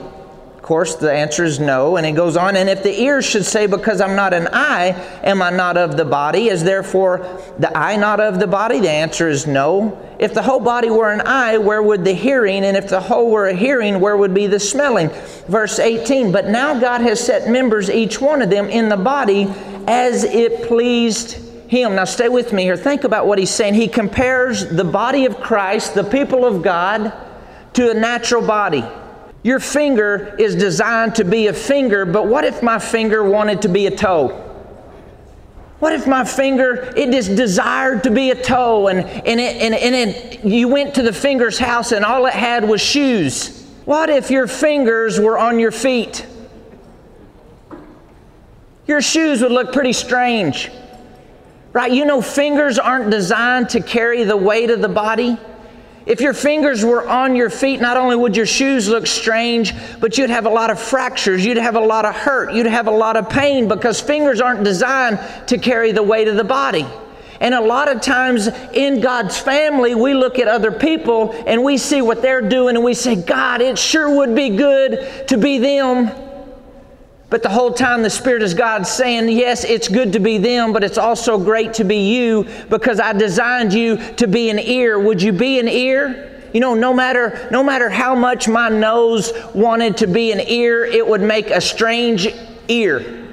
Course, 0.66 0.96
the 0.96 1.14
answer 1.14 1.44
is 1.44 1.60
no. 1.60 1.96
And 1.96 2.06
it 2.08 2.14
goes 2.14 2.36
on, 2.36 2.56
and 2.56 2.68
if 2.68 2.82
the 2.82 3.00
ear 3.00 3.22
should 3.22 3.46
say, 3.46 3.68
Because 3.68 4.02
I'm 4.02 4.16
not 4.16 4.34
an 4.34 4.50
eye, 4.52 4.90
am 5.24 5.42
I 5.42 5.52
not 5.52 5.78
of 5.78 5.96
the 5.96 6.06
body? 6.06 6.50
Is 6.50 6.64
therefore 6.64 7.20
the 7.60 7.76
eye 7.78 7.96
not 7.96 8.20
of 8.20 8.40
the 8.40 8.48
body? 8.48 8.80
The 8.80 8.90
answer 8.90 9.30
is 9.30 9.46
no. 9.46 10.02
If 10.18 10.34
the 10.34 10.42
whole 10.42 10.60
body 10.60 10.90
were 10.90 11.12
an 11.12 11.22
eye, 11.22 11.60
where 11.60 11.84
would 11.84 12.04
the 12.04 12.14
hearing? 12.14 12.66
And 12.66 12.76
if 12.76 12.90
the 12.90 13.00
whole 13.00 13.30
were 13.30 13.48
a 13.48 13.54
hearing, 13.54 14.00
where 14.00 14.18
would 14.18 14.34
be 14.34 14.48
the 14.48 14.60
smelling? 14.60 15.10
Verse 15.48 15.78
18 15.78 16.32
But 16.32 16.48
now 16.48 16.80
God 16.80 17.02
has 17.02 17.24
set 17.24 17.50
members, 17.50 17.90
each 17.90 18.20
one 18.20 18.42
of 18.42 18.50
them, 18.50 18.68
in 18.68 18.90
the 18.90 18.98
body 18.98 19.48
as 19.88 20.24
it 20.24 20.68
pleased 20.68 21.34
him. 21.70 21.96
Now, 21.96 22.06
stay 22.06 22.30
with 22.30 22.54
me 22.54 22.64
here. 22.64 22.78
Think 22.78 23.04
about 23.04 23.28
what 23.28 23.38
he's 23.38 23.52
saying. 23.52 23.76
He 23.76 23.88
compares 23.88 24.66
the 24.68 24.84
body 24.84 25.26
of 25.26 25.40
Christ, 25.40 25.94
the 25.94 26.04
people 26.04 26.44
of 26.44 26.64
God, 26.64 27.14
to 27.74 27.92
a 27.92 27.94
natural 27.94 28.46
body. 28.46 28.84
Your 29.46 29.60
finger 29.60 30.36
is 30.40 30.56
designed 30.56 31.14
to 31.18 31.24
be 31.24 31.46
a 31.46 31.54
finger, 31.54 32.04
but 32.04 32.26
what 32.26 32.46
if 32.46 32.64
my 32.64 32.80
finger 32.80 33.24
wanted 33.24 33.62
to 33.62 33.70
be 33.70 33.86
a 33.86 33.96
toe? 33.96 34.30
What 35.78 35.94
if 35.94 36.08
my 36.08 36.24
finger, 36.24 36.92
it 36.98 37.12
just 37.12 37.36
desired 37.36 38.02
to 38.06 38.10
be 38.10 38.32
a 38.32 38.42
toe 38.42 38.88
and, 38.88 39.02
and, 39.02 39.40
it, 39.40 39.62
and, 39.62 39.76
and 39.76 39.94
it, 39.94 40.44
you 40.44 40.68
went 40.68 40.96
to 40.96 41.04
the 41.04 41.14
finger's 41.14 41.60
house 41.60 41.92
and 41.92 42.04
all 42.04 42.26
it 42.26 42.34
had 42.34 42.68
was 42.68 42.82
shoes? 42.82 43.70
What 43.86 44.10
if 44.10 44.32
your 44.32 44.48
fingers 44.48 45.20
were 45.20 45.38
on 45.38 45.60
your 45.60 45.70
feet? 45.70 46.26
Your 48.88 49.00
shoes 49.00 49.44
would 49.44 49.52
look 49.52 49.72
pretty 49.72 49.94
strange. 49.94 50.72
Right? 51.72 51.92
You 51.92 52.06
know, 52.06 52.20
fingers 52.20 52.80
aren't 52.80 53.12
designed 53.12 53.70
to 53.70 53.80
carry 53.80 54.24
the 54.24 54.38
weight 54.38 54.72
of 54.72 54.82
the 54.82 54.90
body. 54.90 55.38
If 56.06 56.22
your 56.22 56.34
fingers 56.34 56.86
were 56.86 57.08
on 57.08 57.36
your 57.36 57.50
feet, 57.50 57.82
not 57.82 57.98
only 57.98 58.16
would 58.16 58.38
your 58.38 58.46
shoes 58.46 58.88
look 58.88 59.08
strange, 59.08 59.74
but 60.00 60.18
you'd 60.18 60.30
have 60.30 60.46
a 60.46 60.50
lot 60.50 60.70
of 60.70 60.80
fractures, 60.80 61.44
you'd 61.44 61.58
have 61.58 61.76
a 61.76 61.80
lot 61.80 62.06
of 62.06 62.14
hurt, 62.14 62.54
you'd 62.54 62.68
have 62.68 62.88
a 62.88 62.92
lot 62.92 63.18
of 63.18 63.28
pain 63.28 63.68
because 63.68 64.00
fingers 64.00 64.40
aren't 64.40 64.64
designed 64.64 65.20
to 65.48 65.58
carry 65.58 65.92
the 65.92 66.04
weight 66.04 66.28
of 66.28 66.36
the 66.36 66.44
body. 66.44 66.86
And 67.40 67.56
a 67.56 67.62
lot 67.62 67.94
of 67.94 68.02
times 68.02 68.48
in 68.74 69.02
God's 69.02 69.38
family, 69.38 69.96
we 69.96 70.14
look 70.14 70.38
at 70.38 70.48
other 70.48 70.72
people 70.72 71.32
and 71.48 71.64
we 71.64 71.78
see 71.78 72.02
what 72.02 72.22
they're 72.22 72.48
doing 72.48 72.76
and 72.76 72.86
we 72.86 72.94
say, 72.94 73.16
God, 73.16 73.62
it 73.62 73.78
sure 73.78 74.16
would 74.16 74.36
be 74.36 74.52
good 74.52 75.28
to 75.28 75.38
be 75.38 75.58
them. 75.58 76.12
But 77.30 77.42
the 77.42 77.50
whole 77.50 77.72
time 77.72 78.04
the 78.04 78.10
Spirit 78.10 78.44
is 78.44 78.54
God 78.54 78.86
saying, 78.86 79.30
yes, 79.30 79.64
it's 79.64 79.88
good 79.88 80.14
to 80.14 80.20
be 80.20 80.38
them, 80.38 80.74
but 80.74 80.84
it's 80.84 80.98
also 80.98 81.38
great 81.38 81.74
to 81.76 81.84
be 81.84 82.14
you 82.16 82.48
because 82.70 83.00
I 83.00 83.14
designed 83.14 83.74
you 83.74 83.98
to 84.14 84.28
be 84.28 84.50
an 84.50 84.60
ear. 84.60 85.00
Would 85.00 85.22
you 85.22 85.34
be 85.34 85.60
an 85.60 85.68
ear? 85.68 86.50
You 86.54 86.60
know, 86.60 86.74
no 86.76 86.94
matter, 86.94 87.48
no 87.52 87.64
matter 87.64 87.90
how 87.90 88.16
much 88.16 88.48
my 88.48 88.70
nose 88.70 89.34
wanted 89.54 89.98
to 89.98 90.08
be 90.08 90.32
an 90.32 90.40
ear, 90.40 90.86
it 90.86 91.06
would 91.06 91.22
make 91.22 91.50
a 91.50 91.60
strange 91.60 92.28
ear. 92.68 93.26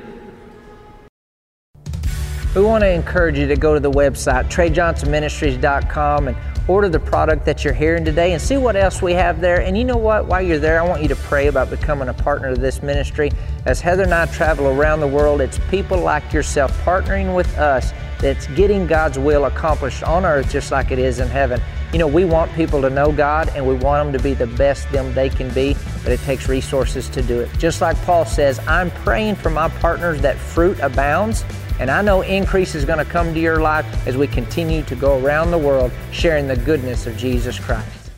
We 2.55 2.63
want 2.63 2.83
to 2.83 2.91
encourage 2.91 3.39
you 3.39 3.47
to 3.47 3.57
go 3.57 3.75
to 3.75 3.81
the 3.81 3.91
website, 3.91 4.51
TreyJohnsonMinistries.com, 4.51 6.29
and 6.29 6.37
order 6.69 6.89
the 6.89 7.01
product 7.01 7.45
that 7.45 7.65
you're 7.65 7.75
hearing 7.75 8.05
today 8.05 8.33
and 8.33 8.41
see 8.41 8.57
what 8.57 8.77
else 8.77 9.03
we 9.03 9.13
have 9.13 9.41
there. 9.41 9.61
And 9.61 9.77
you 9.77 9.85
know 9.85 9.97
what? 9.97 10.27
While 10.27 10.43
you're 10.43 10.59
there, 10.59 10.81
I 10.81 10.87
want 10.87 11.03
you 11.03 11.09
to 11.09 11.17
pray 11.17 11.49
about 11.49 11.71
becoming 11.71 12.09
a 12.09 12.15
partner 12.15 12.49
of 12.49 12.61
this 12.61 12.83
ministry. 12.83 13.31
As 13.67 13.81
Heather 13.81 14.05
and 14.05 14.15
I 14.15 14.27
travel 14.27 14.67
around 14.69 15.01
the 15.01 15.09
world, 15.09 15.41
it's 15.41 15.59
people 15.71 15.99
like 15.99 16.33
yourself 16.33 16.73
partnering 16.85 17.35
with 17.35 17.59
us 17.59 17.93
that's 18.21 18.47
getting 18.49 18.87
God's 18.87 19.19
will 19.19 19.47
accomplished 19.47 20.05
on 20.05 20.25
earth 20.25 20.51
just 20.51 20.71
like 20.71 20.93
it 20.93 20.99
is 20.99 21.19
in 21.19 21.29
heaven. 21.29 21.61
You 21.93 21.99
know, 21.99 22.07
we 22.07 22.25
want 22.25 22.51
people 22.55 22.81
to 22.81 22.89
know 22.89 23.13
God 23.13 23.51
and 23.55 23.67
we 23.67 23.75
want 23.75 24.07
them 24.07 24.13
to 24.19 24.23
be 24.23 24.33
the 24.33 24.47
best 24.47 24.91
them 24.93 25.13
they 25.13 25.29
can 25.29 25.53
be, 25.53 25.77
but 26.03 26.13
it 26.13 26.21
takes 26.21 26.49
resources 26.49 27.09
to 27.11 27.21
do 27.21 27.41
it. 27.41 27.51
Just 27.59 27.81
like 27.81 28.01
Paul 28.05 28.25
says, 28.25 28.61
I'm 28.61 28.91
praying 28.91 29.35
for 29.35 29.51
my 29.51 29.69
partners 29.69 30.21
that 30.23 30.39
fruit 30.39 30.79
abounds. 30.81 31.45
And 31.81 31.91
I 31.91 32.03
know 32.03 32.23
increase 32.23 32.75
is 32.75 32.85
going 32.85 33.05
to 33.05 33.11
come 33.11 33.35
to 33.35 33.41
your 33.41 33.61
life 33.61 33.87
as 34.07 34.17
we 34.17 34.27
continue 34.27 34.83
to 34.85 34.95
go 34.95 35.19
around 35.19 35.51
the 35.51 35.59
world 35.59 35.91
sharing 36.13 36.47
the 36.47 36.57
goodness 36.57 37.07
of 37.07 37.17
Jesus 37.17 37.59
Christ. 37.59 38.11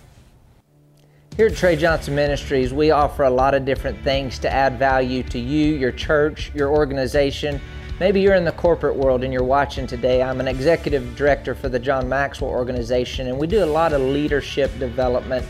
Here 1.36 1.46
at 1.46 1.56
Trey 1.56 1.74
Johnson 1.74 2.14
Ministries, 2.14 2.72
we 2.72 2.90
offer 2.90 3.24
a 3.24 3.30
lot 3.30 3.54
of 3.54 3.64
different 3.64 3.98
things 4.04 4.38
to 4.40 4.52
add 4.52 4.78
value 4.78 5.22
to 5.24 5.38
you, 5.38 5.74
your 5.74 5.92
church, 5.92 6.52
your 6.54 6.68
organization. 6.68 7.60
Maybe 7.98 8.20
you're 8.20 8.34
in 8.34 8.44
the 8.44 8.52
corporate 8.52 8.96
world 8.96 9.24
and 9.24 9.32
you're 9.32 9.42
watching 9.42 9.86
today. 9.86 10.22
I'm 10.22 10.40
an 10.40 10.46
executive 10.46 11.16
director 11.16 11.54
for 11.54 11.68
the 11.68 11.78
John 11.78 12.08
Maxwell 12.08 12.50
organization, 12.50 13.28
and 13.28 13.38
we 13.38 13.46
do 13.46 13.64
a 13.64 13.66
lot 13.66 13.92
of 13.92 14.00
leadership 14.00 14.78
development. 14.78 15.44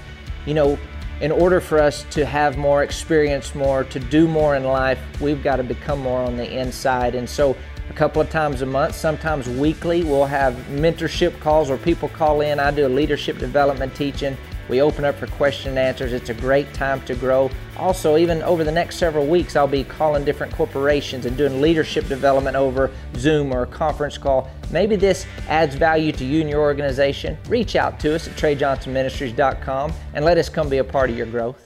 You 0.46 0.54
know, 0.54 0.78
in 1.20 1.30
order 1.32 1.60
for 1.60 1.78
us 1.78 2.04
to 2.10 2.24
have 2.24 2.56
more 2.56 2.82
experience, 2.82 3.54
more, 3.54 3.84
to 3.84 4.00
do 4.00 4.26
more 4.26 4.56
in 4.56 4.64
life, 4.64 4.98
we've 5.20 5.42
got 5.42 5.56
to 5.56 5.62
become 5.62 6.00
more 6.00 6.20
on 6.20 6.36
the 6.36 6.50
inside. 6.50 7.14
And 7.14 7.28
so 7.28 7.56
couple 7.94 8.20
of 8.20 8.28
times 8.30 8.62
a 8.62 8.66
month, 8.66 8.94
sometimes 8.94 9.48
weekly. 9.48 10.02
We'll 10.02 10.26
have 10.26 10.54
mentorship 10.70 11.38
calls 11.40 11.68
where 11.68 11.78
people 11.78 12.08
call 12.08 12.40
in. 12.40 12.58
I 12.58 12.70
do 12.70 12.86
a 12.86 12.88
leadership 12.88 13.38
development 13.38 13.94
teaching. 13.94 14.36
We 14.68 14.80
open 14.80 15.04
up 15.04 15.16
for 15.16 15.26
question 15.26 15.70
and 15.70 15.78
answers. 15.78 16.12
It's 16.12 16.30
a 16.30 16.34
great 16.34 16.72
time 16.72 17.02
to 17.02 17.14
grow. 17.14 17.50
Also, 17.76 18.16
even 18.16 18.42
over 18.42 18.64
the 18.64 18.72
next 18.72 18.96
several 18.96 19.26
weeks, 19.26 19.56
I'll 19.56 19.66
be 19.66 19.84
calling 19.84 20.24
different 20.24 20.54
corporations 20.54 21.26
and 21.26 21.36
doing 21.36 21.60
leadership 21.60 22.08
development 22.08 22.56
over 22.56 22.90
Zoom 23.16 23.52
or 23.52 23.64
a 23.64 23.66
conference 23.66 24.16
call. 24.16 24.50
Maybe 24.70 24.96
this 24.96 25.26
adds 25.48 25.74
value 25.74 26.12
to 26.12 26.24
you 26.24 26.40
and 26.40 26.48
your 26.48 26.62
organization. 26.62 27.36
Reach 27.48 27.76
out 27.76 28.00
to 28.00 28.14
us 28.14 28.26
at 28.26 28.34
TreyJohnsonMinistries.com 28.36 29.92
and 30.14 30.24
let 30.24 30.38
us 30.38 30.48
come 30.48 30.68
be 30.68 30.78
a 30.78 30.84
part 30.84 31.10
of 31.10 31.16
your 31.16 31.26
growth. 31.26 31.63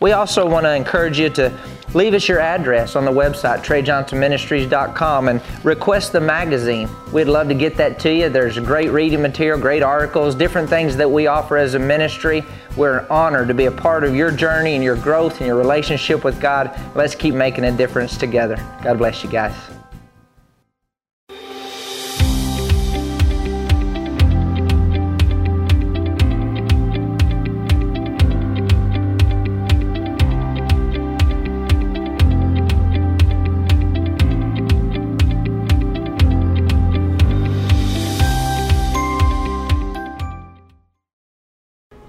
We 0.00 0.12
also 0.12 0.48
want 0.48 0.64
to 0.64 0.74
encourage 0.74 1.18
you 1.18 1.30
to 1.30 1.56
leave 1.94 2.12
us 2.12 2.28
your 2.28 2.40
address 2.40 2.96
on 2.96 3.04
the 3.04 3.10
website, 3.10 3.64
TreyJohnsonMinistries.com, 3.64 5.28
and 5.28 5.42
request 5.64 6.12
the 6.12 6.20
magazine. 6.20 6.88
We'd 7.12 7.24
love 7.24 7.48
to 7.48 7.54
get 7.54 7.76
that 7.76 7.98
to 8.00 8.12
you. 8.12 8.28
There's 8.28 8.58
great 8.58 8.90
reading 8.90 9.22
material, 9.22 9.58
great 9.58 9.82
articles, 9.82 10.34
different 10.34 10.68
things 10.68 10.96
that 10.96 11.10
we 11.10 11.26
offer 11.26 11.56
as 11.56 11.74
a 11.74 11.78
ministry. 11.78 12.44
We're 12.76 13.06
honored 13.08 13.48
to 13.48 13.54
be 13.54 13.66
a 13.66 13.72
part 13.72 14.04
of 14.04 14.14
your 14.14 14.30
journey 14.30 14.74
and 14.74 14.84
your 14.84 14.96
growth 14.96 15.38
and 15.38 15.46
your 15.46 15.56
relationship 15.56 16.24
with 16.24 16.40
God. 16.40 16.78
Let's 16.94 17.14
keep 17.14 17.34
making 17.34 17.64
a 17.64 17.72
difference 17.72 18.18
together. 18.18 18.56
God 18.82 18.98
bless 18.98 19.24
you 19.24 19.30
guys. 19.30 19.75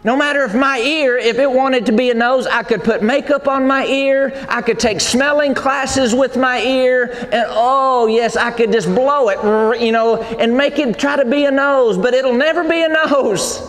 No 0.07 0.15
matter 0.15 0.45
if 0.45 0.55
my 0.55 0.79
ear, 0.79 1.17
if 1.17 1.37
it 1.37 1.51
wanted 1.51 1.87
to 1.87 1.91
be 1.91 2.09
a 2.11 2.13
nose, 2.13 2.47
I 2.47 2.63
could 2.63 2.81
put 2.81 3.03
makeup 3.03 3.45
on 3.45 3.67
my 3.67 3.85
ear. 3.85 4.31
I 4.47 4.61
could 4.61 4.79
take 4.79 5.01
smelling 5.01 5.53
classes 5.53 6.15
with 6.15 6.37
my 6.37 6.61
ear. 6.61 7.11
And 7.29 7.45
oh, 7.49 8.07
yes, 8.07 8.37
I 8.37 8.51
could 8.51 8.71
just 8.71 8.87
blow 8.87 9.27
it, 9.27 9.81
you 9.81 9.91
know, 9.91 10.21
and 10.21 10.55
make 10.55 10.79
it 10.79 10.97
try 10.97 11.17
to 11.17 11.25
be 11.25 11.43
a 11.43 11.51
nose, 11.51 11.97
but 11.97 12.13
it'll 12.13 12.31
never 12.31 12.63
be 12.63 12.83
a 12.83 12.87
nose. 12.87 13.61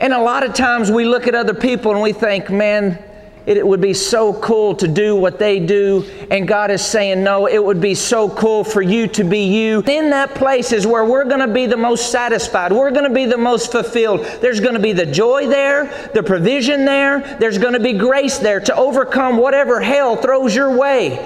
And 0.00 0.14
a 0.14 0.22
lot 0.22 0.42
of 0.42 0.54
times 0.54 0.90
we 0.90 1.04
look 1.04 1.26
at 1.26 1.34
other 1.34 1.52
people 1.52 1.92
and 1.92 2.00
we 2.00 2.14
think, 2.14 2.48
man, 2.48 3.04
it 3.46 3.64
would 3.64 3.80
be 3.80 3.94
so 3.94 4.32
cool 4.34 4.74
to 4.74 4.88
do 4.88 5.14
what 5.14 5.38
they 5.38 5.60
do. 5.60 6.04
And 6.32 6.48
God 6.48 6.72
is 6.72 6.84
saying, 6.84 7.22
no, 7.22 7.46
it 7.46 7.62
would 7.62 7.80
be 7.80 7.94
so 7.94 8.28
cool 8.28 8.64
for 8.64 8.82
you 8.82 9.06
to 9.08 9.22
be 9.22 9.44
you. 9.44 9.84
In 9.86 10.10
that 10.10 10.34
place 10.34 10.72
is 10.72 10.84
where 10.84 11.04
we're 11.04 11.24
going 11.24 11.46
to 11.46 11.52
be 11.52 11.66
the 11.66 11.76
most 11.76 12.10
satisfied. 12.10 12.72
We're 12.72 12.90
going 12.90 13.08
to 13.08 13.14
be 13.14 13.24
the 13.24 13.38
most 13.38 13.70
fulfilled. 13.70 14.26
There's 14.40 14.58
going 14.58 14.74
to 14.74 14.80
be 14.80 14.92
the 14.92 15.06
joy 15.06 15.46
there, 15.46 16.10
the 16.12 16.24
provision 16.24 16.84
there. 16.84 17.36
There's 17.38 17.58
going 17.58 17.74
to 17.74 17.80
be 17.80 17.92
grace 17.92 18.38
there 18.38 18.58
to 18.58 18.74
overcome 18.74 19.36
whatever 19.36 19.80
hell 19.80 20.16
throws 20.16 20.52
your 20.52 20.76
way. 20.76 21.24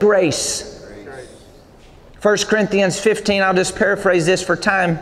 Grace. 0.00 0.68
1 2.20 2.38
Corinthians 2.48 2.98
15, 2.98 3.40
I'll 3.42 3.54
just 3.54 3.76
paraphrase 3.76 4.26
this 4.26 4.42
for 4.42 4.56
time. 4.56 4.98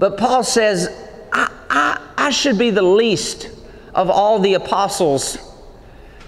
But 0.00 0.16
Paul 0.16 0.42
says, 0.42 0.88
I, 1.32 1.50
I, 1.70 2.08
I 2.16 2.30
should 2.30 2.58
be 2.58 2.70
the 2.70 2.82
least 2.82 3.50
of 3.98 4.08
all 4.08 4.38
the 4.38 4.54
apostles 4.54 5.36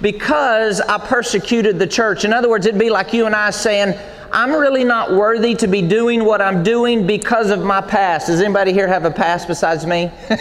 because 0.01 0.81
I 0.81 0.99
persecuted 0.99 1.79
the 1.79 1.87
church. 1.87 2.25
In 2.25 2.33
other 2.33 2.49
words, 2.49 2.67
it'd 2.67 2.81
be 2.81 2.91
like 2.91 3.13
you 3.13 3.27
and 3.27 3.35
I 3.35 3.51
saying, 3.51 3.97
I'm 4.33 4.51
really 4.53 4.83
not 4.83 5.13
worthy 5.13 5.55
to 5.55 5.69
be 5.69 5.81
doing 5.81 6.25
what 6.25 6.43
I'm 6.43 6.65
doing 6.65 7.07
because 7.07 7.51
of 7.51 7.61
my 7.63 7.81
past. 7.81 8.27
Does 8.27 8.41
anybody 8.41 8.73
here 8.73 8.89
have 8.89 9.05
a 9.05 9.11
past 9.11 9.47
besides 9.47 9.87
me? 9.87 10.11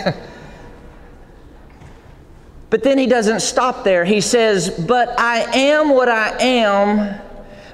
but 2.71 2.81
then 2.81 2.98
he 2.98 3.05
doesn't 3.05 3.41
stop 3.41 3.83
there. 3.83 4.05
He 4.05 4.21
says, 4.21 4.83
But 4.88 5.19
I 5.19 5.41
am 5.55 5.89
what 5.89 6.09
I 6.09 6.36
am 6.39 7.21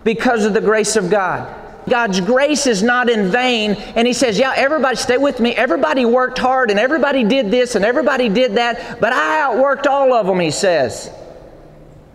because 0.03 0.43
of 0.43 0.53
the 0.53 0.59
grace 0.61 0.97
of 0.97 1.09
God. 1.09 1.64
God's 1.89 2.21
grace 2.21 2.67
is 2.67 2.83
not 2.83 3.09
in 3.09 3.29
vain. 3.31 3.71
And 3.73 4.07
he 4.07 4.13
says, 4.13 4.37
Yeah, 4.39 4.53
everybody, 4.55 4.95
stay 4.95 5.17
with 5.17 5.39
me. 5.39 5.55
Everybody 5.55 6.05
worked 6.05 6.37
hard 6.37 6.71
and 6.71 6.79
everybody 6.79 7.23
did 7.23 7.51
this 7.51 7.75
and 7.75 7.85
everybody 7.85 8.29
did 8.29 8.55
that, 8.55 8.99
but 8.99 9.13
I 9.13 9.41
outworked 9.41 9.85
all 9.85 10.13
of 10.13 10.25
them, 10.25 10.39
he 10.39 10.51
says. 10.51 11.11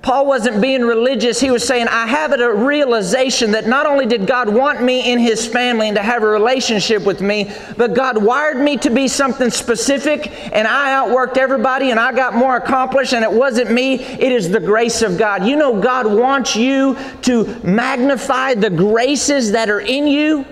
Paul 0.02 0.24
wasn't 0.24 0.62
being 0.62 0.82
religious. 0.82 1.40
He 1.40 1.50
was 1.50 1.66
saying, 1.66 1.88
I 1.88 2.06
have 2.06 2.32
a 2.32 2.54
realization 2.54 3.50
that 3.52 3.66
not 3.66 3.84
only 3.84 4.06
did 4.06 4.26
God 4.26 4.48
want 4.48 4.82
me 4.82 5.12
in 5.12 5.18
His 5.18 5.46
family 5.46 5.88
and 5.88 5.96
to 5.96 6.02
have 6.02 6.22
a 6.22 6.26
relationship 6.26 7.04
with 7.04 7.20
me, 7.20 7.52
but 7.76 7.92
God 7.92 8.22
wired 8.22 8.56
me 8.56 8.78
to 8.78 8.88
be 8.88 9.08
something 9.08 9.50
specific, 9.50 10.54
and 10.54 10.66
I 10.66 10.92
outworked 10.94 11.36
everybody 11.36 11.90
and 11.90 12.00
I 12.00 12.12
got 12.12 12.34
more 12.34 12.56
accomplished, 12.56 13.12
and 13.12 13.22
it 13.22 13.32
wasn't 13.32 13.70
me. 13.70 13.96
It 13.96 14.32
is 14.32 14.48
the 14.48 14.60
grace 14.60 15.02
of 15.02 15.18
God. 15.18 15.44
You 15.46 15.56
know, 15.56 15.80
God 15.80 16.06
wants 16.06 16.56
you 16.56 16.96
to 17.22 17.60
magnify 17.62 18.54
the 18.54 18.70
graces 18.70 19.52
that 19.52 19.68
are 19.68 19.80
in 19.80 20.06
you. 20.06 20.46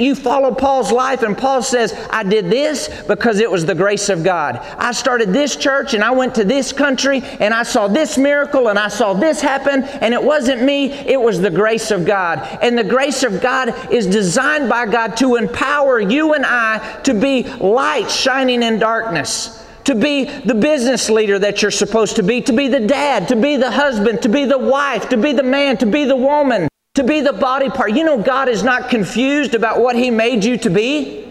You 0.00 0.14
follow 0.14 0.54
Paul's 0.54 0.90
life, 0.90 1.22
and 1.22 1.36
Paul 1.36 1.62
says, 1.62 1.92
I 2.10 2.22
did 2.22 2.46
this 2.46 2.88
because 3.06 3.38
it 3.38 3.50
was 3.50 3.66
the 3.66 3.74
grace 3.74 4.08
of 4.08 4.24
God. 4.24 4.56
I 4.56 4.92
started 4.92 5.32
this 5.32 5.56
church, 5.56 5.92
and 5.92 6.02
I 6.02 6.10
went 6.10 6.34
to 6.36 6.44
this 6.44 6.72
country, 6.72 7.20
and 7.22 7.52
I 7.52 7.64
saw 7.64 7.86
this 7.86 8.16
miracle, 8.16 8.68
and 8.68 8.78
I 8.78 8.88
saw 8.88 9.12
this 9.12 9.42
happen, 9.42 9.84
and 9.84 10.14
it 10.14 10.22
wasn't 10.22 10.62
me, 10.62 10.90
it 10.90 11.20
was 11.20 11.40
the 11.40 11.50
grace 11.50 11.90
of 11.90 12.06
God. 12.06 12.38
And 12.62 12.78
the 12.78 12.84
grace 12.84 13.22
of 13.22 13.42
God 13.42 13.92
is 13.92 14.06
designed 14.06 14.70
by 14.70 14.86
God 14.86 15.18
to 15.18 15.36
empower 15.36 16.00
you 16.00 16.32
and 16.32 16.46
I 16.46 17.00
to 17.02 17.12
be 17.12 17.42
light 17.42 18.10
shining 18.10 18.62
in 18.62 18.78
darkness 18.78 19.58
to 19.84 19.94
be 19.94 20.24
the 20.24 20.54
business 20.54 21.08
leader 21.08 21.38
that 21.38 21.62
you're 21.62 21.70
supposed 21.70 22.16
to 22.16 22.22
be, 22.22 22.42
to 22.42 22.52
be 22.52 22.68
the 22.68 22.80
dad, 22.80 23.26
to 23.26 23.34
be 23.34 23.56
the 23.56 23.70
husband, 23.70 24.22
to 24.22 24.28
be 24.28 24.44
the 24.44 24.58
wife, 24.58 25.08
to 25.08 25.16
be 25.16 25.32
the 25.32 25.42
man, 25.42 25.76
to 25.78 25.86
be 25.86 26.04
the 26.04 26.14
woman 26.14 26.69
to 27.00 27.06
be 27.06 27.20
the 27.20 27.32
body 27.32 27.70
part. 27.70 27.92
You 27.92 28.04
know, 28.04 28.22
God 28.22 28.48
is 28.48 28.62
not 28.62 28.90
confused 28.90 29.54
about 29.54 29.80
what 29.80 29.96
He 29.96 30.10
made 30.10 30.44
you 30.44 30.56
to 30.58 30.70
be. 30.70 31.26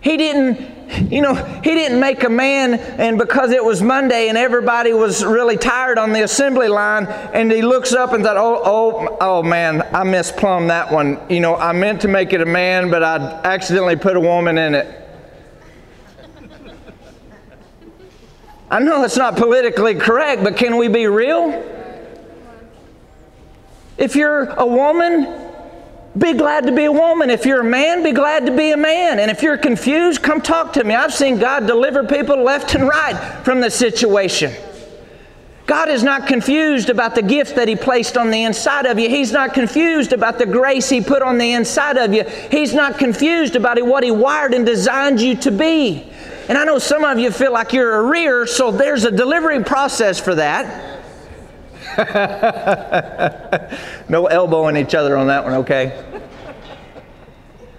He 0.00 0.16
didn't, 0.16 1.10
you 1.10 1.22
know, 1.22 1.34
He 1.34 1.74
didn't 1.74 1.98
make 1.98 2.22
a 2.22 2.28
man, 2.28 2.74
and 2.74 3.18
because 3.18 3.50
it 3.50 3.64
was 3.64 3.82
Monday 3.82 4.28
and 4.28 4.36
everybody 4.36 4.92
was 4.92 5.24
really 5.24 5.56
tired 5.56 5.98
on 5.98 6.12
the 6.12 6.22
assembly 6.22 6.68
line, 6.68 7.06
and 7.06 7.50
He 7.50 7.62
looks 7.62 7.92
up 7.94 8.12
and 8.12 8.22
thought, 8.22 8.36
oh, 8.36 8.60
oh, 8.64 9.16
oh 9.20 9.42
man, 9.42 9.82
I 9.94 10.04
misplumbed 10.04 10.70
that 10.70 10.92
one. 10.92 11.18
You 11.30 11.40
know, 11.40 11.56
I 11.56 11.72
meant 11.72 12.02
to 12.02 12.08
make 12.08 12.32
it 12.32 12.42
a 12.42 12.46
man, 12.46 12.90
but 12.90 13.02
I 13.02 13.16
accidentally 13.44 13.96
put 13.96 14.16
a 14.16 14.20
woman 14.20 14.58
in 14.58 14.74
it. 14.74 15.02
I 18.68 18.80
know 18.80 19.04
it's 19.04 19.16
not 19.16 19.36
politically 19.36 19.94
correct, 19.94 20.42
but 20.42 20.56
can 20.56 20.76
we 20.76 20.88
be 20.88 21.06
real? 21.06 21.75
If 23.98 24.14
you're 24.14 24.44
a 24.44 24.66
woman, 24.66 25.46
be 26.16 26.32
glad 26.32 26.66
to 26.66 26.72
be 26.72 26.84
a 26.84 26.92
woman. 26.92 27.30
If 27.30 27.44
you're 27.44 27.60
a 27.60 27.64
man, 27.64 28.02
be 28.02 28.12
glad 28.12 28.46
to 28.46 28.56
be 28.56 28.70
a 28.70 28.76
man. 28.76 29.18
And 29.18 29.30
if 29.30 29.42
you're 29.42 29.58
confused, 29.58 30.22
come 30.22 30.40
talk 30.40 30.72
to 30.74 30.84
me. 30.84 30.94
I've 30.94 31.12
seen 31.12 31.38
God 31.38 31.66
deliver 31.66 32.04
people 32.04 32.42
left 32.42 32.74
and 32.74 32.88
right 32.88 33.42
from 33.44 33.60
the 33.60 33.70
situation. 33.70 34.52
God 35.66 35.88
is 35.88 36.04
not 36.04 36.28
confused 36.28 36.90
about 36.90 37.16
the 37.16 37.22
gift 37.22 37.56
that 37.56 37.66
He 37.68 37.74
placed 37.74 38.16
on 38.16 38.30
the 38.30 38.44
inside 38.44 38.86
of 38.86 38.98
you. 38.98 39.08
He's 39.08 39.32
not 39.32 39.52
confused 39.52 40.12
about 40.12 40.38
the 40.38 40.46
grace 40.46 40.88
He 40.88 41.00
put 41.00 41.22
on 41.22 41.38
the 41.38 41.52
inside 41.52 41.96
of 41.96 42.14
you. 42.14 42.22
He's 42.50 42.72
not 42.72 42.98
confused 42.98 43.56
about 43.56 43.84
what 43.84 44.04
He 44.04 44.12
wired 44.12 44.54
and 44.54 44.64
designed 44.64 45.20
you 45.20 45.34
to 45.38 45.50
be. 45.50 46.08
And 46.48 46.56
I 46.56 46.64
know 46.64 46.78
some 46.78 47.02
of 47.02 47.18
you 47.18 47.32
feel 47.32 47.52
like 47.52 47.72
you're 47.72 47.96
a 47.96 48.02
rear, 48.04 48.46
so 48.46 48.70
there's 48.70 49.04
a 49.04 49.10
delivery 49.10 49.64
process 49.64 50.20
for 50.20 50.36
that. 50.36 50.85
no 54.08 54.26
elbowing 54.26 54.76
each 54.76 54.94
other 54.94 55.16
on 55.16 55.28
that 55.28 55.44
one, 55.44 55.54
okay? 55.54 56.04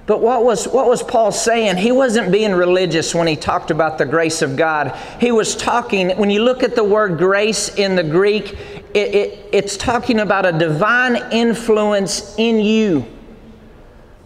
But 0.07 0.21
what 0.21 0.45
was, 0.45 0.67
what 0.67 0.87
was 0.87 1.03
Paul 1.03 1.33
saying? 1.33 1.77
He 1.77 1.91
wasn't 1.91 2.31
being 2.31 2.53
religious 2.53 3.13
when 3.13 3.27
he 3.27 3.35
talked 3.35 3.71
about 3.71 3.97
the 3.97 4.05
grace 4.05 4.41
of 4.41 4.55
God. 4.55 4.95
He 5.19 5.33
was 5.33 5.53
talking, 5.53 6.17
when 6.17 6.29
you 6.29 6.43
look 6.43 6.63
at 6.63 6.75
the 6.75 6.83
word 6.83 7.17
grace 7.17 7.75
in 7.75 7.97
the 7.97 8.03
Greek, 8.03 8.53
it, 8.93 9.13
it, 9.13 9.49
it's 9.51 9.75
talking 9.75 10.21
about 10.21 10.45
a 10.45 10.53
divine 10.53 11.17
influence 11.33 12.35
in 12.37 12.59
you 12.59 13.05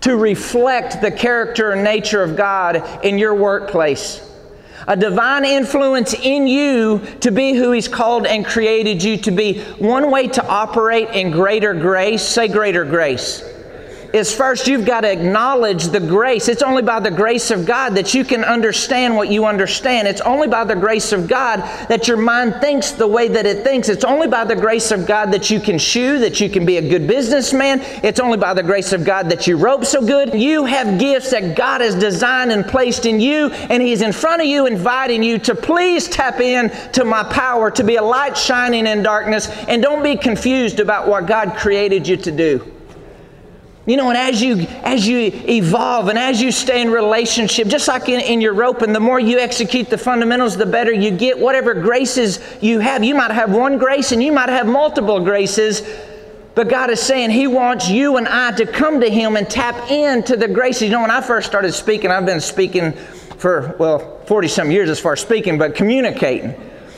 to 0.02 0.16
reflect 0.16 1.02
the 1.02 1.12
character 1.12 1.72
and 1.72 1.84
nature 1.84 2.22
of 2.22 2.36
God 2.36 3.04
in 3.04 3.18
your 3.18 3.34
workplace. 3.34 4.31
A 4.88 4.96
divine 4.96 5.46
influence 5.46 6.14
in 6.14 6.48
you 6.48 7.02
to 7.22 7.32
be 7.32 7.54
who 7.54 7.72
He's 7.72 7.88
called 7.88 8.26
and 8.26 8.46
created 8.46 9.04
you 9.04 9.18
to 9.18 9.32
be. 9.32 9.62
One 9.80 10.12
way 10.12 10.28
to 10.30 10.46
operate 10.48 11.10
in 11.10 11.32
greater 11.32 11.74
grace, 11.74 12.24
say 12.24 12.48
greater 12.48 12.86
grace 12.86 13.51
is 14.14 14.34
first 14.34 14.68
you've 14.68 14.86
got 14.86 15.02
to 15.02 15.12
acknowledge 15.12 15.86
the 15.86 16.00
grace. 16.00 16.48
It's 16.48 16.62
only 16.62 16.82
by 16.82 17.00
the 17.00 17.12
grace 17.12 17.52
of 17.52 17.66
God 17.66 17.96
that 17.96 18.14
you 18.14 18.24
can 18.26 18.44
understand 18.44 19.16
what 19.16 19.30
you 19.30 19.46
understand. 19.46 20.08
It's 20.08 20.22
only 20.22 20.48
by 20.48 20.64
the 20.64 20.76
grace 20.76 21.12
of 21.12 21.28
God 21.28 21.60
that 21.88 22.08
your 22.08 22.18
mind 22.18 22.56
thinks 22.62 22.92
the 22.92 23.08
way 23.08 23.28
that 23.30 23.46
it 23.46 23.64
thinks. 23.64 23.90
It's 23.90 24.04
only 24.04 24.28
by 24.28 24.44
the 24.44 24.56
grace 24.56 24.92
of 24.92 25.08
God 25.08 25.32
that 25.32 25.50
you 25.50 25.60
can 25.60 25.78
shoe, 25.78 26.20
that 26.20 26.40
you 26.42 26.50
can 26.50 26.66
be 26.66 26.78
a 26.78 26.90
good 26.90 27.08
businessman. 27.08 27.80
It's 28.04 28.20
only 28.20 28.38
by 28.38 28.54
the 28.54 28.64
grace 28.64 28.94
of 28.94 29.06
God 29.06 29.30
that 29.30 29.48
you 29.48 29.58
rope 29.58 29.86
so 29.86 30.06
good. 30.06 30.34
You 30.34 30.66
have 30.66 31.00
gifts 31.00 31.32
that 31.32 31.56
God 31.56 31.82
has 31.82 31.96
designed 31.96 32.52
and 32.52 32.66
placed 32.66 33.06
in 33.06 33.20
you, 33.20 33.50
and 33.50 33.82
He's 33.82 34.02
in 34.02 34.12
front 34.12 34.42
of 34.42 34.48
you 34.48 34.66
inviting 34.66 35.24
you 35.24 35.38
to 35.40 35.56
please 35.56 36.08
tap 36.08 36.40
in 36.40 36.70
to 36.92 37.06
my 37.06 37.24
power, 37.24 37.72
to 37.72 37.84
be 37.84 37.96
a 37.96 38.04
light 38.04 38.38
shining 38.38 38.88
in 38.88 39.04
darkness, 39.04 39.48
and 39.68 39.82
don't 39.82 40.04
be 40.04 40.16
confused 40.16 40.80
about 40.80 41.08
what 41.08 41.28
God 41.28 41.56
created 41.58 42.08
you 42.08 42.18
to 42.18 42.32
do. 42.32 42.81
You 43.88 43.98
know, 43.98 44.10
and 44.10 44.18
as 44.18 44.42
you 44.44 44.60
as 44.84 45.08
you 45.08 45.32
evolve 45.48 46.10
and 46.10 46.20
as 46.20 46.40
you 46.40 46.52
stay 46.52 46.84
in 46.84 46.92
relationship, 46.92 47.68
just 47.68 47.88
like 47.88 48.10
in, 48.10 48.20
in 48.20 48.40
your 48.40 48.54
rope, 48.54 48.84
and 48.84 48.94
the 48.94 49.00
more 49.00 49.20
you 49.20 49.40
execute 49.40 49.90
the 49.90 49.98
fundamentals, 49.98 50.56
the 50.56 50.68
better 50.68 50.92
you 50.92 51.10
get. 51.10 51.40
Whatever 51.40 51.74
graces 51.74 52.40
you 52.62 52.80
have, 52.80 53.04
you 53.04 53.16
might 53.16 53.32
have 53.32 53.52
one 53.52 53.80
grace 53.80 54.12
and 54.12 54.22
you 54.22 54.32
might 54.32 54.50
have 54.50 54.68
multiple 54.68 55.20
graces. 55.24 55.82
But 56.54 56.70
God 56.70 56.92
is 56.92 57.00
saying 57.00 57.32
He 57.32 57.48
wants 57.48 57.90
you 57.90 58.18
and 58.18 58.28
I 58.28 58.52
to 58.52 58.68
come 58.68 59.02
to 59.02 59.10
Him 59.10 59.36
and 59.36 59.50
tap 59.50 59.90
into 59.90 60.38
the 60.38 60.48
graces. 60.48 60.84
You 60.84 60.90
know, 60.90 61.02
when 61.02 61.10
I 61.12 61.22
first 61.22 61.48
started 61.48 61.72
speaking, 61.72 62.12
I've 62.12 62.26
been 62.26 62.42
speaking 62.42 62.92
for, 63.38 63.76
well, 63.80 64.20
40 64.28 64.48
some 64.48 64.70
years 64.70 64.92
as 64.92 65.00
far 65.00 65.14
as 65.14 65.22
speaking, 65.22 65.58
but 65.58 65.74
communicating. 65.74 66.54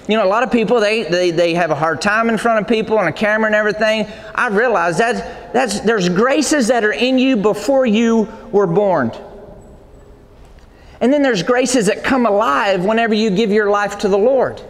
You 0.07 0.17
know, 0.17 0.25
a 0.25 0.27
lot 0.27 0.43
of 0.43 0.51
people, 0.51 0.81
they, 0.81 1.03
they, 1.03 1.31
they 1.31 1.53
have 1.53 1.71
a 1.71 1.75
hard 1.75 2.01
time 2.01 2.27
in 2.29 2.37
front 2.37 2.59
of 2.59 2.67
people 2.67 2.99
and 2.99 3.07
a 3.07 3.13
camera 3.13 3.45
and 3.45 3.55
everything. 3.55 4.05
I 4.35 4.47
realize 4.47 4.97
that 4.97 5.53
that's, 5.53 5.79
there's 5.79 6.09
graces 6.09 6.67
that 6.67 6.83
are 6.83 6.91
in 6.91 7.17
you 7.17 7.37
before 7.37 7.85
you 7.85 8.27
were 8.51 8.67
born. 8.67 9.11
And 10.99 11.11
then 11.11 11.21
there's 11.21 11.43
graces 11.43 11.85
that 11.85 12.03
come 12.03 12.25
alive 12.25 12.83
whenever 12.83 13.13
you 13.13 13.29
give 13.29 13.51
your 13.51 13.69
life 13.69 13.99
to 13.99 14.09
the 14.09 14.17
Lord. 14.17 14.61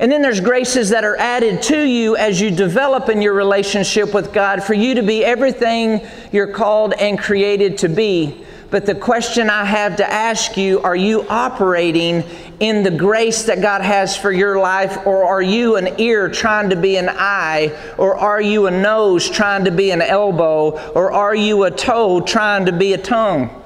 And 0.00 0.10
then 0.10 0.22
there's 0.22 0.40
graces 0.40 0.90
that 0.90 1.04
are 1.04 1.16
added 1.16 1.62
to 1.62 1.80
you 1.80 2.16
as 2.16 2.40
you 2.40 2.50
develop 2.50 3.08
in 3.08 3.22
your 3.22 3.34
relationship 3.34 4.12
with 4.12 4.32
God 4.32 4.64
for 4.64 4.74
you 4.74 4.96
to 4.96 5.02
be 5.02 5.24
everything 5.24 6.04
you're 6.32 6.52
called 6.52 6.92
and 6.94 7.18
created 7.18 7.78
to 7.78 7.88
be. 7.88 8.44
But 8.70 8.86
the 8.86 8.94
question 8.94 9.50
I 9.50 9.64
have 9.64 9.96
to 9.96 10.10
ask 10.10 10.56
you 10.56 10.80
are 10.80 10.96
you 10.96 11.26
operating 11.28 12.24
in 12.60 12.82
the 12.82 12.90
grace 12.90 13.44
that 13.44 13.60
God 13.60 13.82
has 13.82 14.16
for 14.16 14.32
your 14.32 14.58
life, 14.58 15.06
or 15.06 15.24
are 15.24 15.42
you 15.42 15.76
an 15.76 16.00
ear 16.00 16.28
trying 16.28 16.70
to 16.70 16.76
be 16.76 16.96
an 16.96 17.08
eye, 17.08 17.76
or 17.98 18.16
are 18.16 18.40
you 18.40 18.66
a 18.66 18.70
nose 18.70 19.28
trying 19.28 19.64
to 19.64 19.70
be 19.70 19.90
an 19.90 20.02
elbow, 20.02 20.70
or 20.92 21.12
are 21.12 21.34
you 21.34 21.64
a 21.64 21.70
toe 21.70 22.20
trying 22.20 22.66
to 22.66 22.72
be 22.72 22.94
a 22.94 22.98
tongue? 22.98 23.60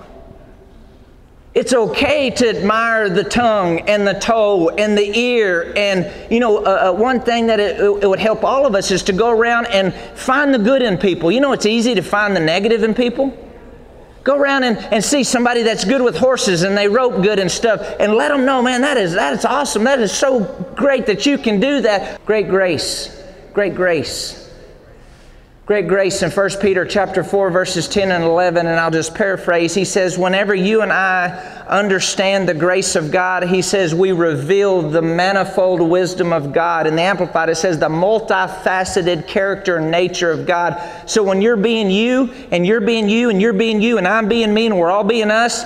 It's 1.55 1.73
okay 1.73 2.31
to 2.31 2.49
admire 2.49 3.09
the 3.09 3.25
tongue 3.25 3.81
and 3.89 4.07
the 4.07 4.15
toe 4.15 4.69
and 4.69 4.97
the 4.97 5.19
ear. 5.19 5.73
And, 5.75 6.31
you 6.31 6.39
know, 6.39 6.59
uh, 6.59 6.91
uh, 6.91 6.93
one 6.93 7.21
thing 7.21 7.49
that 7.49 7.59
it, 7.59 7.81
it, 7.81 8.07
would 8.09 8.21
help 8.21 8.45
all 8.45 8.65
of 8.65 8.77
us 8.77 8.91
is 8.93 9.03
to 9.05 9.13
go 9.13 9.31
around 9.31 9.67
and 9.67 9.93
find 10.15 10.55
the 10.55 10.59
good 10.59 10.83
in 10.83 10.99
people. 10.99 11.33
You 11.33 11.41
know, 11.41 11.53
it's 11.53 11.67
easy 11.67 11.97
to 11.97 12.03
find 12.03 12.37
the 12.37 12.41
negative 12.41 12.85
in 12.85 12.95
people. 12.95 13.37
Go 14.29 14.37
around 14.37 14.65
and, 14.65 14.77
and 14.93 15.03
see 15.03 15.25
somebody 15.25 15.63
that's 15.63 15.87
good 15.87 16.03
with 16.03 16.15
horses 16.15 16.63
and 16.63 16.77
they 16.77 16.87
rope 16.87 17.23
good 17.23 17.39
and 17.39 17.51
stuff 17.51 17.81
and 17.99 18.13
let 18.13 18.29
them 18.29 18.45
know, 18.45 18.61
man, 18.61 18.83
that 18.83 18.99
is, 18.99 19.15
that 19.15 19.33
is 19.33 19.47
awesome. 19.47 19.85
That 19.85 20.01
is 20.01 20.13
so 20.13 20.41
great 20.77 21.07
that 21.07 21.25
you 21.25 21.39
can 21.39 21.61
do 21.61 21.81
that. 21.81 22.23
Great 22.27 22.51
grace. 22.51 23.25
Great 23.55 23.75
grace 23.75 24.48
great 25.69 25.87
grace 25.87 26.23
in 26.23 26.31
1 26.31 26.51
Peter 26.63 26.87
chapter 26.87 27.23
4 27.23 27.51
verses 27.51 27.87
10 27.89 28.11
and 28.11 28.25
11 28.25 28.67
and 28.67 28.81
I'll 28.81 28.91
just 28.91 29.15
paraphrase. 29.15 29.75
He 29.75 29.85
says 29.85 30.17
whenever 30.17 30.55
you 30.55 30.81
and 30.81 30.91
I 30.91 31.29
understand 31.69 32.49
the 32.49 32.55
grace 32.55 32.97
of 32.97 33.11
God 33.11 33.43
he 33.43 33.61
says 33.61 33.95
we 33.95 34.13
reveal 34.13 34.89
the 34.89 35.03
manifold 35.03 35.83
wisdom 35.83 36.33
of 36.33 36.55
God. 36.55 36.87
In 36.87 36.97
the 36.97 37.03
amplified 37.03 37.51
it 37.51 37.57
says 37.57 37.79
the 37.79 37.91
multifaceted 37.91 39.29
character 39.29 39.77
and 39.77 39.91
nature 39.91 40.31
of 40.31 40.47
God. 40.47 40.83
So 41.05 41.23
when 41.23 41.43
you're 41.43 41.55
being 41.59 41.91
you 41.91 42.33
and 42.51 42.67
you're 42.67 42.81
being 42.81 43.07
you 43.07 43.29
and 43.29 43.39
you're 43.39 43.53
being 43.53 43.83
you 43.83 43.99
and 43.99 44.09
I'm 44.09 44.27
being 44.27 44.55
me 44.55 44.65
and 44.65 44.79
we're 44.79 44.91
all 44.91 45.05
being 45.05 45.31
us 45.31 45.65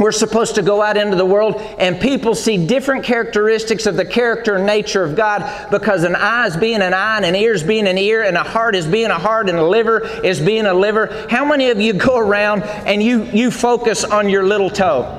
we're 0.00 0.12
supposed 0.12 0.54
to 0.54 0.62
go 0.62 0.80
out 0.80 0.96
into 0.96 1.14
the 1.14 1.26
world 1.26 1.56
and 1.78 2.00
people 2.00 2.34
see 2.34 2.66
different 2.66 3.04
characteristics 3.04 3.84
of 3.84 3.96
the 3.96 4.04
character 4.04 4.56
and 4.56 4.64
nature 4.64 5.04
of 5.04 5.14
God 5.14 5.70
because 5.70 6.04
an 6.04 6.16
eye 6.16 6.46
is 6.46 6.56
being 6.56 6.80
an 6.80 6.94
eye 6.94 7.16
and 7.18 7.26
an 7.26 7.36
ear 7.36 7.52
is 7.52 7.62
being 7.62 7.86
an 7.86 7.98
ear 7.98 8.22
and 8.22 8.36
a 8.36 8.42
heart 8.42 8.74
is 8.74 8.86
being 8.86 9.10
a 9.10 9.18
heart 9.18 9.50
and 9.50 9.58
a 9.58 9.66
liver 9.66 10.00
is 10.24 10.40
being 10.40 10.64
a 10.64 10.72
liver. 10.72 11.26
How 11.28 11.44
many 11.44 11.68
of 11.68 11.78
you 11.80 11.92
go 11.92 12.18
around 12.18 12.62
and 12.62 13.02
you, 13.02 13.24
you 13.24 13.50
focus 13.50 14.02
on 14.02 14.30
your 14.30 14.42
little 14.42 14.70
toe? 14.70 15.18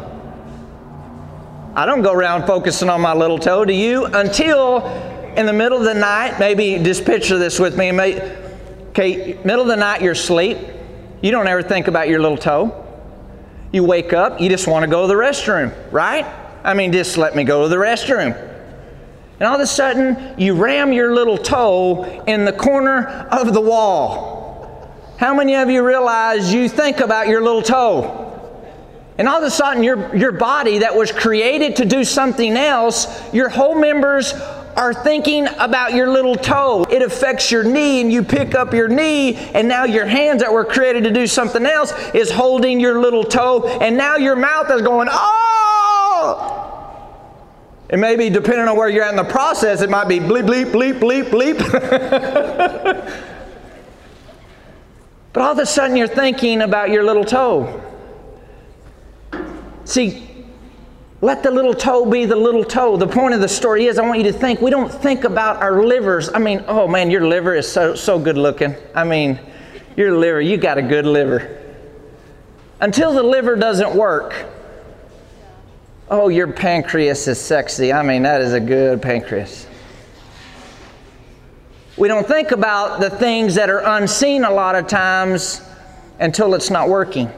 I 1.76 1.86
don't 1.86 2.02
go 2.02 2.12
around 2.12 2.48
focusing 2.48 2.90
on 2.90 3.02
my 3.02 3.14
little 3.14 3.38
toe, 3.38 3.64
do 3.64 3.74
you? 3.74 4.06
Until 4.06 4.84
in 5.38 5.46
the 5.46 5.54
middle 5.54 5.78
of 5.78 5.86
the 5.86 5.94
night, 5.94 6.40
maybe 6.40 6.84
just 6.84 7.06
picture 7.06 7.38
this 7.38 7.60
with 7.60 7.78
me. 7.78 7.92
Okay, 8.90 9.40
middle 9.46 9.62
of 9.62 9.68
the 9.68 9.78
night, 9.78 10.02
you're 10.02 10.14
asleep. 10.14 10.58
You 11.22 11.30
don't 11.30 11.48
ever 11.48 11.62
think 11.62 11.88
about 11.88 12.10
your 12.10 12.20
little 12.20 12.38
toe. 12.38 12.91
You 13.72 13.84
wake 13.84 14.14
up, 14.14 14.42
you 14.42 14.50
just 14.50 14.68
want 14.68 14.84
to 14.84 14.90
go 14.90 15.04
to 15.04 15.08
the 15.08 15.14
restroom, 15.14 15.74
right? 15.92 16.26
I 16.64 16.74
mean, 16.74 16.92
just 16.92 17.18
let 17.18 17.36
me 17.36 17.44
go 17.44 17.64
to 17.64 17.70
the 17.70 17.78
restroom. 17.78 18.50
And 19.40 19.48
all 19.48 19.56
of 19.56 19.62
a 19.62 19.68
sudden, 19.68 20.36
you 20.38 20.54
ram 20.54 20.94
your 20.94 21.16
little 21.16 21.38
toe 21.38 22.24
in 22.28 22.46
the 22.46 22.54
corner 22.54 23.08
of 23.32 23.54
the 23.54 23.62
wall. 23.62 24.92
How 25.18 25.34
many 25.34 25.56
of 25.56 25.70
you 25.70 25.86
realize 25.86 26.54
you 26.54 26.68
think 26.70 27.00
about 27.00 27.28
your 27.28 27.42
little 27.42 27.62
toe? 27.62 28.28
And 29.18 29.28
all 29.28 29.38
of 29.38 29.44
a 29.44 29.52
sudden, 29.52 29.84
your, 29.84 30.16
your 30.16 30.32
body 30.32 30.80
that 30.80 30.96
was 30.96 31.12
created 31.12 31.76
to 31.78 31.86
do 31.86 32.04
something 32.04 32.58
else, 32.58 33.34
your 33.34 33.50
whole 33.50 33.76
members 33.76 34.34
are 34.76 34.94
thinking 34.94 35.48
about 35.60 35.94
your 35.94 36.10
little 36.10 36.36
toe. 36.36 36.86
It 36.90 37.02
affects 37.02 37.52
your 37.52 37.64
knee, 37.64 38.02
and 38.02 38.12
you 38.12 38.24
pick 38.24 38.56
up 38.56 38.74
your 38.74 38.88
knee, 38.88 39.36
and 39.36 39.68
now 39.68 39.86
your 39.86 40.06
hands 40.06 40.42
that 40.42 40.52
were 40.52 40.66
created 40.66 41.04
to 41.04 41.12
do 41.12 41.28
something 41.28 41.66
else 41.66 41.94
is 42.14 42.32
holding 42.32 42.80
your 42.80 43.00
little 43.00 43.24
toe, 43.24 43.68
and 43.80 43.98
now 43.98 44.18
your 44.18 44.36
mouth 44.36 44.70
is 44.72 44.82
going, 44.82 45.08
oh! 45.12 46.68
And 47.90 48.00
maybe 48.00 48.30
depending 48.30 48.68
on 48.68 48.78
where 48.78 48.88
you're 48.88 49.04
at 49.04 49.12
in 49.12 49.18
the 49.18 49.24
process, 49.26 49.82
it 49.82 49.90
might 49.90 50.08
be 50.08 50.20
bleep, 50.20 50.48
bleep, 50.48 50.72
bleep, 50.72 51.00
bleep, 51.00 51.26
bleep. 51.26 51.60
but 55.34 55.44
all 55.44 55.52
of 55.52 55.60
a 55.60 55.66
sudden, 55.66 55.98
you're 55.98 56.08
thinking 56.08 56.62
about 56.62 56.90
your 56.90 57.04
little 57.04 57.26
toe. 57.26 57.82
See, 59.84 60.31
let 61.22 61.44
the 61.44 61.52
little 61.52 61.74
toe 61.74 62.06
be 62.06 62.26
the 62.26 62.36
little 62.36 62.64
toe. 62.64 62.98
The 62.98 63.08
point 63.08 63.34
of 63.34 63.42
the 63.42 63.48
story 63.48 63.86
is 63.86 63.98
I 63.98 64.02
want 64.02 64.18
you 64.18 64.32
to 64.32 64.34
think 64.34 64.60
we 64.60 64.72
don't 64.72 64.92
think 64.92 65.24
about 65.24 65.58
our 65.58 65.86
livers. 65.86 66.30
I 66.34 66.40
mean, 66.40 66.64
oh 66.68 66.88
man, 66.88 67.12
your 67.12 67.28
liver 67.28 67.56
is 67.56 67.72
so 67.72 67.96
so 67.96 68.20
good 68.20 68.38
looking. 68.38 68.76
I 68.96 69.04
mean, 69.04 69.40
your 69.96 70.18
liver, 70.18 70.42
you 70.42 70.58
got 70.58 70.78
a 70.78 70.82
good 70.82 71.06
liver. 71.06 71.58
Until 72.80 73.14
the 73.14 73.22
liver 73.22 73.56
doesn't 73.56 73.96
work, 73.96 74.34
Oh, 76.12 76.28
your 76.28 76.52
pancreas 76.52 77.26
is 77.30 77.40
sexy. 77.40 77.94
I 77.94 78.04
mean, 78.04 78.24
that 78.24 78.42
is 78.42 78.52
a 78.52 78.60
good 78.60 79.02
pancreas. 79.02 79.66
We 81.96 82.10
don't 82.10 82.28
think 82.28 82.52
about 82.52 83.00
the 83.00 83.10
things 83.10 83.56
that 83.56 83.70
are 83.70 83.80
unseen 83.98 84.44
a 84.44 84.52
lot 84.52 84.76
of 84.76 84.88
times 84.88 85.62
until 86.20 86.54
it's 86.54 86.70
not 86.70 86.90
working. 86.90 87.32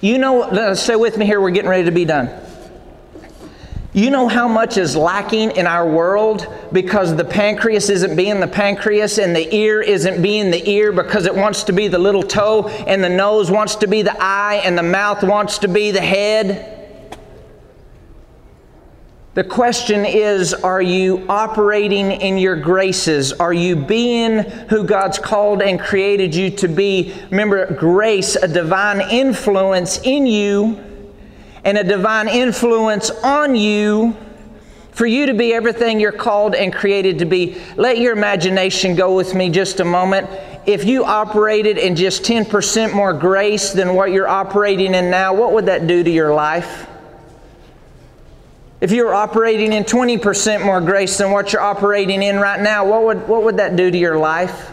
You 0.00 0.18
know, 0.18 0.74
stay 0.74 0.96
with 0.96 1.16
me 1.16 1.26
here, 1.26 1.40
we're 1.40 1.52
getting 1.52 1.70
ready 1.70 1.84
to 1.84 1.92
be 1.92 2.04
done. 2.04 2.28
You 3.94 4.08
know 4.08 4.26
how 4.26 4.48
much 4.48 4.78
is 4.78 4.96
lacking 4.96 5.50
in 5.50 5.66
our 5.66 5.86
world 5.86 6.46
because 6.72 7.14
the 7.14 7.26
pancreas 7.26 7.90
isn't 7.90 8.16
being 8.16 8.40
the 8.40 8.46
pancreas 8.46 9.18
and 9.18 9.36
the 9.36 9.54
ear 9.54 9.82
isn't 9.82 10.22
being 10.22 10.50
the 10.50 10.66
ear 10.66 10.92
because 10.92 11.26
it 11.26 11.34
wants 11.34 11.64
to 11.64 11.74
be 11.74 11.88
the 11.88 11.98
little 11.98 12.22
toe 12.22 12.68
and 12.68 13.04
the 13.04 13.10
nose 13.10 13.50
wants 13.50 13.74
to 13.76 13.86
be 13.86 14.00
the 14.00 14.16
eye 14.18 14.62
and 14.64 14.78
the 14.78 14.82
mouth 14.82 15.22
wants 15.22 15.58
to 15.58 15.68
be 15.68 15.90
the 15.90 16.00
head? 16.00 17.18
The 19.34 19.44
question 19.44 20.06
is 20.06 20.54
Are 20.54 20.80
you 20.80 21.26
operating 21.28 22.12
in 22.12 22.38
your 22.38 22.56
graces? 22.56 23.34
Are 23.34 23.52
you 23.52 23.76
being 23.76 24.38
who 24.70 24.84
God's 24.84 25.18
called 25.18 25.60
and 25.60 25.78
created 25.78 26.34
you 26.34 26.50
to 26.52 26.68
be? 26.68 27.12
Remember, 27.30 27.74
grace, 27.74 28.36
a 28.36 28.48
divine 28.48 29.02
influence 29.10 29.98
in 29.98 30.26
you 30.26 30.91
and 31.64 31.78
a 31.78 31.84
divine 31.84 32.28
influence 32.28 33.10
on 33.10 33.54
you 33.54 34.16
for 34.92 35.06
you 35.06 35.26
to 35.26 35.34
be 35.34 35.54
everything 35.54 36.00
you're 36.00 36.12
called 36.12 36.54
and 36.54 36.72
created 36.72 37.18
to 37.20 37.24
be. 37.24 37.60
Let 37.76 37.98
your 37.98 38.12
imagination 38.12 38.94
go 38.94 39.16
with 39.16 39.34
me 39.34 39.48
just 39.48 39.80
a 39.80 39.84
moment. 39.84 40.28
If 40.66 40.84
you 40.84 41.04
operated 41.04 41.78
in 41.78 41.96
just 41.96 42.22
10% 42.22 42.94
more 42.94 43.12
grace 43.12 43.72
than 43.72 43.94
what 43.94 44.12
you're 44.12 44.28
operating 44.28 44.94
in 44.94 45.10
now, 45.10 45.34
what 45.34 45.52
would 45.52 45.66
that 45.66 45.86
do 45.86 46.04
to 46.04 46.10
your 46.10 46.34
life? 46.34 46.86
If 48.80 48.90
you 48.90 49.04
were 49.04 49.14
operating 49.14 49.72
in 49.72 49.84
20% 49.84 50.64
more 50.64 50.80
grace 50.80 51.16
than 51.18 51.30
what 51.30 51.52
you're 51.52 51.62
operating 51.62 52.22
in 52.22 52.38
right 52.38 52.60
now, 52.60 52.84
what 52.84 53.04
would, 53.04 53.28
what 53.28 53.44
would 53.44 53.56
that 53.58 53.76
do 53.76 53.90
to 53.90 53.96
your 53.96 54.18
life? 54.18 54.72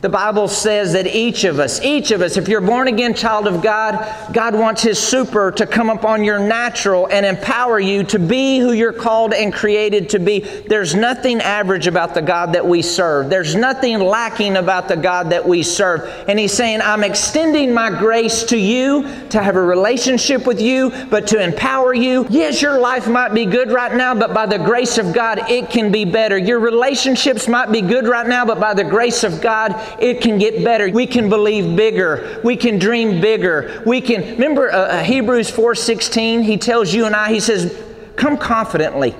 The 0.00 0.08
Bible 0.08 0.46
says 0.46 0.92
that 0.92 1.08
each 1.08 1.42
of 1.42 1.58
us, 1.58 1.82
each 1.82 2.12
of 2.12 2.22
us, 2.22 2.36
if 2.36 2.46
you're 2.46 2.60
born 2.60 2.86
again 2.86 3.14
child 3.14 3.48
of 3.48 3.60
God, 3.60 4.32
God 4.32 4.54
wants 4.54 4.80
His 4.80 4.96
super 4.96 5.50
to 5.50 5.66
come 5.66 5.90
upon 5.90 6.22
your 6.22 6.38
natural 6.38 7.08
and 7.08 7.26
empower 7.26 7.80
you 7.80 8.04
to 8.04 8.18
be 8.20 8.60
who 8.60 8.70
you're 8.70 8.92
called 8.92 9.34
and 9.34 9.52
created 9.52 10.10
to 10.10 10.20
be. 10.20 10.38
There's 10.38 10.94
nothing 10.94 11.40
average 11.40 11.88
about 11.88 12.14
the 12.14 12.22
God 12.22 12.52
that 12.52 12.64
we 12.64 12.80
serve. 12.80 13.28
There's 13.28 13.56
nothing 13.56 13.98
lacking 13.98 14.56
about 14.56 14.86
the 14.86 14.96
God 14.96 15.30
that 15.30 15.48
we 15.48 15.64
serve. 15.64 16.02
And 16.28 16.38
He's 16.38 16.52
saying, 16.52 16.80
I'm 16.80 17.02
extending 17.02 17.74
my 17.74 17.90
grace 17.90 18.44
to 18.44 18.56
you 18.56 19.02
to 19.30 19.42
have 19.42 19.56
a 19.56 19.62
relationship 19.62 20.46
with 20.46 20.60
you, 20.60 20.92
but 21.10 21.26
to 21.28 21.42
empower 21.42 21.92
you. 21.92 22.24
Yes, 22.30 22.62
your 22.62 22.78
life 22.78 23.08
might 23.08 23.34
be 23.34 23.46
good 23.46 23.72
right 23.72 23.96
now, 23.96 24.14
but 24.14 24.32
by 24.32 24.46
the 24.46 24.58
grace 24.58 24.96
of 24.96 25.12
God, 25.12 25.50
it 25.50 25.70
can 25.70 25.90
be 25.90 26.04
better. 26.04 26.38
Your 26.38 26.60
relationships 26.60 27.48
might 27.48 27.72
be 27.72 27.80
good 27.82 28.06
right 28.06 28.28
now, 28.28 28.44
but 28.44 28.60
by 28.60 28.74
the 28.74 28.84
grace 28.84 29.24
of 29.24 29.40
God, 29.40 29.74
it 29.98 30.20
can 30.20 30.38
get 30.38 30.64
better. 30.64 30.90
We 30.90 31.06
can 31.06 31.28
believe 31.28 31.76
bigger. 31.76 32.40
We 32.44 32.56
can 32.56 32.78
dream 32.78 33.20
bigger. 33.20 33.82
We 33.86 34.00
can 34.00 34.22
remember 34.32 34.70
uh, 34.72 34.76
uh 34.76 35.02
Hebrews 35.02 35.50
4:16. 35.50 36.44
He 36.44 36.56
tells 36.56 36.92
you 36.94 37.06
and 37.06 37.14
I. 37.14 37.32
He 37.32 37.40
says, 37.40 37.76
"Come 38.16 38.36
confidently, 38.36 39.14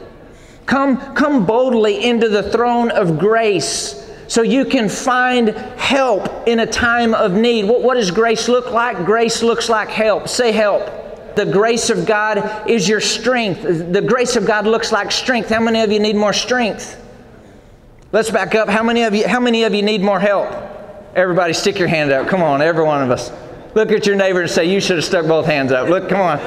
come 0.66 0.98
come 1.14 1.46
boldly 1.46 2.04
into 2.04 2.28
the 2.28 2.50
throne 2.50 2.90
of 2.90 3.18
grace." 3.18 4.04
So 4.28 4.42
you 4.42 4.66
can 4.66 4.90
find 4.90 5.48
help 5.78 6.46
in 6.46 6.60
a 6.60 6.66
time 6.66 7.14
of 7.14 7.32
need. 7.32 7.64
What, 7.64 7.82
what 7.82 7.94
does 7.94 8.10
grace 8.10 8.46
look 8.46 8.70
like? 8.70 9.06
Grace 9.06 9.42
looks 9.42 9.70
like 9.70 9.88
help. 9.88 10.28
Say 10.28 10.52
help. 10.52 11.34
The 11.34 11.46
grace 11.46 11.88
of 11.88 12.04
God 12.04 12.68
is 12.68 12.86
your 12.86 13.00
strength. 13.00 13.62
The 13.62 14.02
grace 14.02 14.36
of 14.36 14.44
God 14.44 14.66
looks 14.66 14.92
like 14.92 15.12
strength. 15.12 15.48
How 15.48 15.60
many 15.60 15.80
of 15.80 15.90
you 15.90 15.98
need 15.98 16.16
more 16.16 16.34
strength? 16.34 17.02
Let's 18.10 18.30
back 18.30 18.54
up. 18.54 18.68
How 18.68 18.82
many 18.82 19.02
of 19.02 19.14
you, 19.14 19.28
how 19.28 19.38
many 19.38 19.64
of 19.64 19.74
you 19.74 19.82
need 19.82 20.00
more 20.00 20.18
help? 20.18 20.50
Everybody 21.14 21.52
stick 21.52 21.78
your 21.78 21.88
hand 21.88 22.10
up. 22.10 22.26
Come 22.26 22.42
on, 22.42 22.62
every 22.62 22.84
one 22.84 23.02
of 23.02 23.10
us. 23.10 23.30
Look 23.74 23.92
at 23.92 24.06
your 24.06 24.16
neighbor 24.16 24.40
and 24.40 24.50
say, 24.50 24.64
You 24.64 24.80
should 24.80 24.96
have 24.96 25.04
stuck 25.04 25.26
both 25.26 25.44
hands 25.44 25.72
up. 25.72 25.88
Look, 25.88 26.08
come 26.08 26.20
on. 26.20 26.38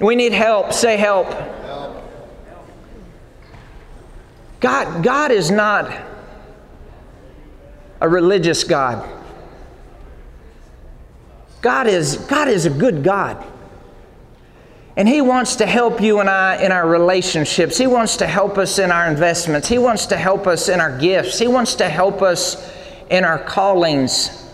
we 0.00 0.16
need 0.16 0.32
help. 0.32 0.72
Say 0.72 0.96
help. 0.96 1.28
God, 4.58 5.04
God 5.04 5.30
is 5.30 5.50
not 5.50 5.94
a 8.00 8.08
religious 8.08 8.64
God. 8.64 9.08
God 11.60 11.86
is, 11.86 12.16
God 12.16 12.48
is 12.48 12.66
a 12.66 12.70
good 12.70 13.04
God. 13.04 13.44
And 14.96 15.08
He 15.08 15.20
wants 15.20 15.56
to 15.56 15.66
help 15.66 16.00
you 16.00 16.20
and 16.20 16.30
I 16.30 16.62
in 16.62 16.70
our 16.70 16.88
relationships. 16.88 17.76
He 17.76 17.86
wants 17.86 18.16
to 18.18 18.26
help 18.26 18.58
us 18.58 18.78
in 18.78 18.92
our 18.92 19.10
investments. 19.10 19.68
He 19.68 19.78
wants 19.78 20.06
to 20.06 20.16
help 20.16 20.46
us 20.46 20.68
in 20.68 20.80
our 20.80 20.96
gifts. 20.98 21.38
He 21.38 21.48
wants 21.48 21.74
to 21.76 21.88
help 21.88 22.22
us 22.22 22.72
in 23.10 23.24
our 23.24 23.38
callings. 23.38 24.48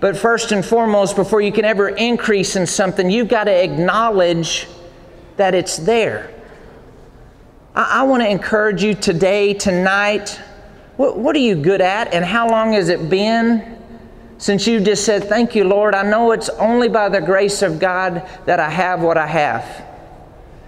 But 0.00 0.16
first 0.16 0.52
and 0.52 0.64
foremost, 0.64 1.16
before 1.16 1.40
you 1.40 1.52
can 1.52 1.64
ever 1.64 1.88
increase 1.88 2.56
in 2.56 2.66
something, 2.66 3.10
you've 3.10 3.28
got 3.28 3.44
to 3.44 3.62
acknowledge 3.64 4.66
that 5.36 5.54
it's 5.54 5.76
there. 5.76 6.32
I, 7.74 8.00
I 8.00 8.02
want 8.04 8.22
to 8.22 8.28
encourage 8.28 8.82
you 8.82 8.94
today, 8.94 9.54
tonight. 9.54 10.40
What, 10.96 11.18
what 11.18 11.34
are 11.36 11.40
you 11.40 11.56
good 11.56 11.80
at, 11.80 12.14
and 12.14 12.24
how 12.24 12.48
long 12.48 12.72
has 12.72 12.88
it 12.88 13.10
been? 13.10 13.73
Since 14.38 14.66
you 14.66 14.80
just 14.80 15.04
said, 15.04 15.24
Thank 15.24 15.54
you, 15.54 15.64
Lord, 15.64 15.94
I 15.94 16.08
know 16.08 16.32
it's 16.32 16.48
only 16.50 16.88
by 16.88 17.08
the 17.08 17.20
grace 17.20 17.62
of 17.62 17.78
God 17.78 18.28
that 18.46 18.60
I 18.60 18.70
have 18.70 19.00
what 19.00 19.16
I 19.16 19.26
have. 19.26 19.84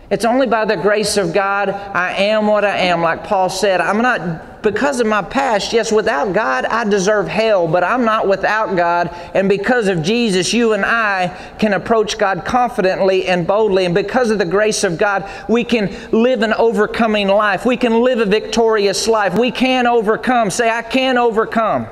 It's 0.09 0.25
only 0.25 0.47
by 0.47 0.65
the 0.65 0.77
grace 0.77 1.17
of 1.17 1.35
God 1.35 1.69
I 1.69 2.13
am 2.13 2.47
what 2.47 2.65
I 2.65 2.77
am, 2.77 3.03
like 3.03 3.25
Paul 3.25 3.49
said. 3.49 3.81
I'm 3.81 4.01
not, 4.01 4.63
because 4.63 5.01
of 5.01 5.09
my 5.09 5.21
past, 5.21 5.73
yes, 5.73 5.91
without 5.91 6.33
God, 6.33 6.65
I 6.65 6.85
deserve 6.85 7.27
hell, 7.27 7.67
but 7.67 7.83
I'm 7.83 8.05
not 8.05 8.29
without 8.29 8.77
God. 8.77 9.11
And 9.35 9.49
because 9.49 9.89
of 9.89 10.05
Jesus, 10.05 10.53
you 10.53 10.75
and 10.75 10.85
I 10.85 11.37
can 11.59 11.73
approach 11.73 12.19
God 12.19 12.45
confidently 12.45 13.27
and 13.27 13.49
boldly. 13.49 13.85
And 13.85 13.97
because 13.97 14.31
of 14.31 14.39
the 14.39 14.45
grace 14.45 14.85
of 14.85 14.97
God, 14.97 15.29
we 15.49 15.65
can 15.65 15.93
live 16.13 16.43
an 16.43 16.53
overcoming 16.53 17.27
life. 17.27 17.67
We 17.67 17.77
can 17.77 18.01
live 18.03 18.21
a 18.21 18.27
victorious 18.27 19.09
life. 19.09 19.37
We 19.37 19.51
can 19.51 19.89
overcome. 19.89 20.51
Say, 20.51 20.71
I 20.71 20.83
can 20.83 21.19
overcome. 21.19 21.89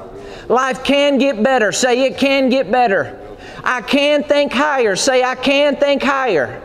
Life 0.49 0.85
can 0.85 1.19
get 1.19 1.43
better. 1.43 1.73
Say 1.73 2.05
it 2.05 2.19
can 2.19 2.49
get 2.49 2.71
better. 2.71 3.21
I 3.63 3.81
can 3.81 4.23
think 4.25 4.53
higher. 4.53 4.95
Say 4.97 5.25
I 5.25 5.35
can 5.35 5.77
think 5.77 6.03
higher. 6.03 6.61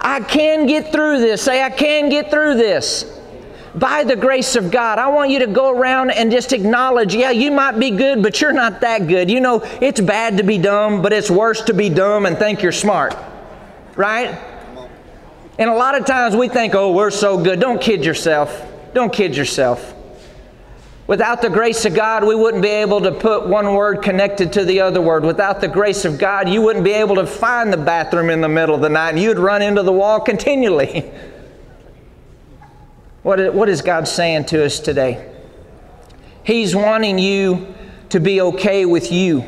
I 0.00 0.20
can 0.20 0.66
get 0.66 0.92
through 0.92 1.20
this. 1.20 1.42
Say 1.42 1.62
I 1.62 1.70
can 1.70 2.10
get 2.10 2.30
through 2.30 2.56
this. 2.56 3.10
By 3.74 4.04
the 4.04 4.14
grace 4.14 4.54
of 4.54 4.70
God, 4.70 4.98
I 4.98 5.08
want 5.08 5.30
you 5.30 5.40
to 5.40 5.46
go 5.46 5.70
around 5.70 6.10
and 6.10 6.30
just 6.30 6.52
acknowledge, 6.52 7.14
yeah, 7.14 7.30
you 7.30 7.50
might 7.50 7.78
be 7.78 7.90
good, 7.90 8.22
but 8.22 8.40
you're 8.40 8.52
not 8.52 8.82
that 8.82 9.08
good. 9.08 9.30
You 9.30 9.40
know, 9.40 9.62
it's 9.80 10.00
bad 10.00 10.36
to 10.36 10.44
be 10.44 10.58
dumb, 10.58 11.02
but 11.02 11.12
it's 11.12 11.30
worse 11.30 11.62
to 11.62 11.74
be 11.74 11.88
dumb 11.88 12.26
and 12.26 12.36
think 12.36 12.62
you're 12.62 12.70
smart. 12.70 13.16
Right? 13.96 14.38
And 15.58 15.70
a 15.70 15.74
lot 15.74 15.98
of 15.98 16.04
times 16.04 16.36
we 16.36 16.48
think, 16.48 16.74
oh, 16.74 16.92
we're 16.92 17.10
so 17.10 17.42
good. 17.42 17.58
Don't 17.58 17.80
kid 17.80 18.04
yourself. 18.04 18.64
Don't 18.92 19.12
kid 19.12 19.36
yourself. 19.36 19.93
Without 21.06 21.42
the 21.42 21.50
grace 21.50 21.84
of 21.84 21.94
God, 21.94 22.24
we 22.24 22.34
wouldn't 22.34 22.62
be 22.62 22.70
able 22.70 23.02
to 23.02 23.12
put 23.12 23.46
one 23.46 23.74
word 23.74 24.02
connected 24.02 24.54
to 24.54 24.64
the 24.64 24.80
other 24.80 25.02
word. 25.02 25.22
Without 25.22 25.60
the 25.60 25.68
grace 25.68 26.06
of 26.06 26.18
God, 26.18 26.48
you 26.48 26.62
wouldn't 26.62 26.84
be 26.84 26.92
able 26.92 27.16
to 27.16 27.26
find 27.26 27.70
the 27.70 27.76
bathroom 27.76 28.30
in 28.30 28.40
the 28.40 28.48
middle 28.48 28.74
of 28.74 28.80
the 28.80 28.88
night 28.88 29.10
and 29.10 29.18
you'd 29.18 29.38
run 29.38 29.60
into 29.60 29.82
the 29.82 29.92
wall 29.92 30.18
continually. 30.18 31.00
what 33.22 33.68
is 33.68 33.82
God 33.82 34.08
saying 34.08 34.46
to 34.46 34.64
us 34.64 34.80
today? 34.80 35.30
He's 36.42 36.74
wanting 36.74 37.18
you 37.18 37.74
to 38.08 38.20
be 38.20 38.40
okay 38.40 38.86
with 38.86 39.12
you. 39.12 39.44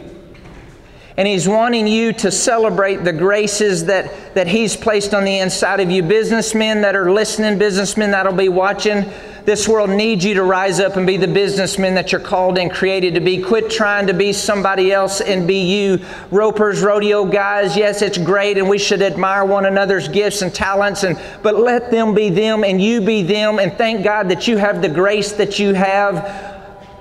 And 1.16 1.26
He's 1.26 1.48
wanting 1.48 1.86
you 1.86 2.12
to 2.14 2.30
celebrate 2.30 2.96
the 3.04 3.12
graces 3.12 3.86
that, 3.86 4.34
that 4.34 4.46
He's 4.46 4.76
placed 4.76 5.14
on 5.14 5.24
the 5.24 5.38
inside 5.38 5.80
of 5.80 5.90
you. 5.90 6.02
Businessmen 6.02 6.82
that 6.82 6.94
are 6.94 7.10
listening, 7.10 7.58
businessmen 7.58 8.10
that'll 8.10 8.34
be 8.34 8.48
watching, 8.48 9.10
this 9.46 9.68
world 9.68 9.90
needs 9.90 10.24
you 10.24 10.34
to 10.34 10.42
rise 10.42 10.80
up 10.80 10.96
and 10.96 11.06
be 11.06 11.16
the 11.16 11.28
businessman 11.28 11.94
that 11.94 12.10
you're 12.10 12.20
called 12.20 12.58
and 12.58 12.68
created 12.68 13.14
to 13.14 13.20
be. 13.20 13.40
Quit 13.40 13.70
trying 13.70 14.08
to 14.08 14.12
be 14.12 14.32
somebody 14.32 14.90
else 14.90 15.20
and 15.20 15.46
be 15.46 15.60
you. 15.60 16.04
Ropers, 16.32 16.82
rodeo 16.82 17.24
guys, 17.24 17.76
yes, 17.76 18.02
it's 18.02 18.18
great 18.18 18.58
and 18.58 18.68
we 18.68 18.76
should 18.76 19.02
admire 19.02 19.44
one 19.44 19.64
another's 19.64 20.08
gifts 20.08 20.42
and 20.42 20.52
talents, 20.52 21.04
and, 21.04 21.16
but 21.44 21.54
let 21.54 21.92
them 21.92 22.12
be 22.12 22.28
them 22.28 22.64
and 22.64 22.82
you 22.82 23.00
be 23.00 23.22
them. 23.22 23.60
And 23.60 23.72
thank 23.74 24.02
God 24.02 24.28
that 24.30 24.48
you 24.48 24.56
have 24.56 24.82
the 24.82 24.88
grace 24.88 25.30
that 25.34 25.60
you 25.60 25.74
have 25.74 26.45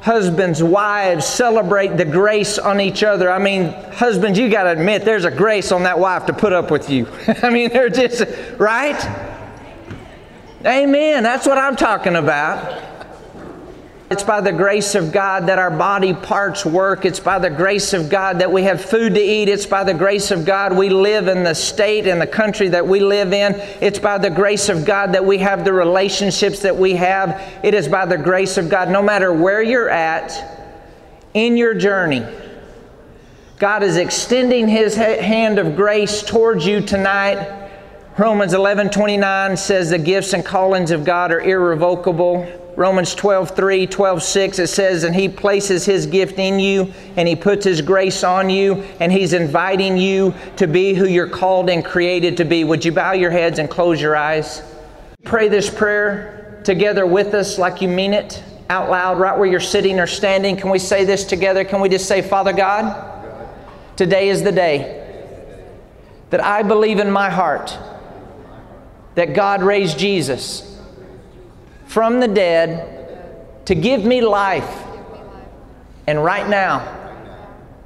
husbands, 0.06 0.62
wives, 0.62 1.26
celebrate 1.26 1.98
the 1.98 2.06
grace 2.06 2.60
on 2.60 2.80
each 2.80 3.02
other. 3.02 3.32
I 3.32 3.40
mean, 3.40 3.70
husbands, 3.92 4.38
you 4.38 4.50
got 4.50 4.66
to 4.66 4.70
admit 4.70 5.04
there's 5.04 5.26
a 5.26 5.32
grace 5.32 5.72
on 5.72 5.82
that 5.82 5.98
wife 5.98 6.28
to 6.28 6.34
put 6.34 6.54
up 6.54 6.70
with 6.70 6.92
you. 6.92 7.08
I 7.42 7.50
mean, 7.50 7.72
they're 7.72 7.90
just, 7.90 8.24
right? 8.60 9.04
Amen. 10.64 11.24
That's 11.24 11.48
what 11.48 11.58
I'm 11.58 11.76
talking 11.76 12.18
about. 12.18 12.95
It's 14.12 14.22
by 14.22 14.40
the 14.40 14.52
grace 14.52 14.94
of 14.94 15.12
God 15.12 15.48
that 15.48 15.58
our 15.58 15.72
body 15.72 16.14
parts 16.14 16.64
work. 16.64 17.06
It's 17.06 17.20
by 17.20 17.40
the 17.40 17.50
grace 17.50 17.92
of 17.92 18.08
God 18.08 18.38
that 18.40 18.52
we 18.52 18.62
have 18.64 18.86
food 18.86 19.16
to 19.16 19.20
eat. 19.20 19.50
It's 19.50 19.66
by 19.66 19.84
the 19.84 19.96
grace 19.96 20.30
of 20.30 20.46
God 20.46 20.78
we 20.78 20.90
live 20.90 21.28
in 21.28 21.44
the 21.44 21.56
state 21.56 22.06
and 22.06 22.22
the 22.22 22.28
country 22.28 22.68
that 22.68 22.86
we 22.86 23.00
live 23.00 23.34
in. 23.34 23.56
It's 23.82 23.98
by 23.98 24.20
the 24.20 24.30
grace 24.30 24.70
of 24.70 24.86
God 24.86 25.14
that 25.14 25.26
we 25.26 25.40
have 25.40 25.66
the 25.66 25.74
relationships 25.74 26.60
that 26.60 26.76
we 26.76 26.94
have. 26.94 27.42
It 27.64 27.74
is 27.74 27.88
by 27.88 28.06
the 28.06 28.18
grace 28.18 28.58
of 28.58 28.70
God, 28.70 28.90
no 28.90 29.02
matter 29.02 29.34
where 29.34 29.64
you're 29.64 29.90
at 29.90 30.56
in 31.34 31.58
your 31.58 31.74
journey. 31.74 32.24
God 33.58 33.82
is 33.82 33.98
extending 33.98 34.68
His 34.68 34.96
hand 34.96 35.58
of 35.58 35.76
grace 35.76 36.22
towards 36.22 36.64
you 36.64 36.80
tonight. 36.80 37.72
Romans 38.20 38.54
11 38.54 38.92
29 38.92 39.58
says 39.58 39.90
the 39.90 39.98
gifts 39.98 40.34
and 40.34 40.46
callings 40.46 40.92
of 40.92 41.04
God 41.04 41.32
are 41.32 41.42
irrevocable. 41.42 42.62
Romans 42.76 43.16
12, 43.16 43.56
3, 43.56 43.88
12, 43.88 44.22
6, 44.22 44.60
it 44.60 44.68
says, 44.68 45.04
And 45.04 45.16
He 45.16 45.30
places 45.30 45.86
His 45.86 46.06
gift 46.06 46.40
in 46.40 46.60
you, 46.60 46.94
and 47.16 47.28
He 47.28 47.36
puts 47.36 47.64
His 47.64 47.82
grace 47.82 48.24
on 48.24 48.50
you, 48.50 48.84
and 49.00 49.12
He's 49.12 49.32
inviting 49.32 49.98
you 49.98 50.34
to 50.58 50.68
be 50.68 50.94
who 50.94 51.08
you're 51.08 51.30
called 51.30 51.70
and 51.70 51.86
created 51.86 52.36
to 52.38 52.46
be. 52.46 52.66
Would 52.66 52.84
you 52.84 52.92
bow 52.92 53.14
your 53.14 53.32
heads 53.32 53.60
and 53.60 53.70
close 53.70 54.02
your 54.02 54.18
eyes? 54.18 54.62
Pray 55.24 55.48
this 55.48 55.70
prayer 55.70 56.62
together 56.66 57.06
with 57.06 57.34
us 57.34 57.58
like 57.58 57.82
you 57.82 57.88
mean 57.88 58.14
it 58.14 58.44
out 58.70 58.90
loud, 58.90 59.20
right 59.20 59.38
where 59.38 59.48
you're 59.48 59.60
sitting 59.60 60.00
or 60.00 60.08
standing. 60.08 60.58
Can 60.58 60.70
we 60.70 60.80
say 60.80 61.06
this 61.06 61.24
together? 61.24 61.64
Can 61.64 61.80
we 61.80 61.88
just 61.88 62.08
say, 62.08 62.22
Father 62.22 62.52
God, 62.52 63.14
today 63.96 64.30
is 64.30 64.44
the 64.44 64.52
day 64.52 65.02
that 66.32 66.44
I 66.44 66.64
believe 66.64 67.00
in 67.00 67.10
my 67.10 67.30
heart 67.30 67.78
that 69.14 69.34
God 69.34 69.64
raised 69.64 69.98
Jesus 69.98 70.75
from 71.96 72.20
the 72.20 72.28
dead 72.28 73.66
to 73.66 73.74
give 73.74 74.04
me 74.04 74.20
life. 74.20 74.84
And 76.08 76.22
right 76.22 76.46
now, 76.46 76.86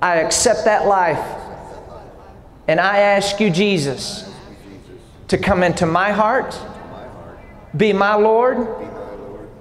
I 0.02 0.16
accept 0.16 0.66
that 0.66 0.88
life. 0.88 1.24
And 2.68 2.80
I 2.80 3.02
ask 3.02 3.40
you, 3.40 3.52
Jesus, 3.52 4.28
to 5.28 5.38
come 5.38 5.62
into 5.62 5.86
my 5.86 6.12
heart, 6.12 6.60
be 7.78 7.94
my 7.94 8.16
Lord, 8.16 8.68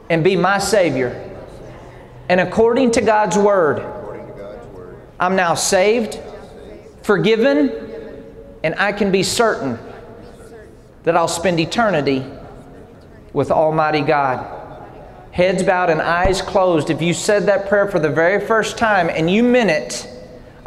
and 0.08 0.24
be 0.24 0.34
my 0.34 0.56
Savior. 0.56 1.30
And 2.30 2.40
according 2.40 2.92
to 2.92 3.02
God's 3.02 3.37
Word, 3.37 3.84
I'm 5.20 5.37
now 5.37 5.56
saved, 5.56 6.18
forgiven, 7.02 7.70
and 8.64 8.74
I 8.76 8.92
can 8.92 9.12
be 9.12 9.24
certain 9.24 9.78
that 11.02 11.18
I'll 11.18 11.28
spend 11.28 11.61
eternity 11.61 12.24
with 13.32 13.50
Almighty 13.50 14.00
God. 14.00 14.54
Heads 15.32 15.62
bowed 15.62 15.90
and 15.90 16.00
eyes 16.00 16.42
closed. 16.42 16.90
If 16.90 17.00
you 17.02 17.14
said 17.14 17.46
that 17.46 17.68
prayer 17.68 17.88
for 17.88 17.98
the 17.98 18.10
very 18.10 18.44
first 18.44 18.78
time 18.78 19.08
and 19.08 19.30
you 19.30 19.42
meant 19.42 19.70
it, 19.70 20.08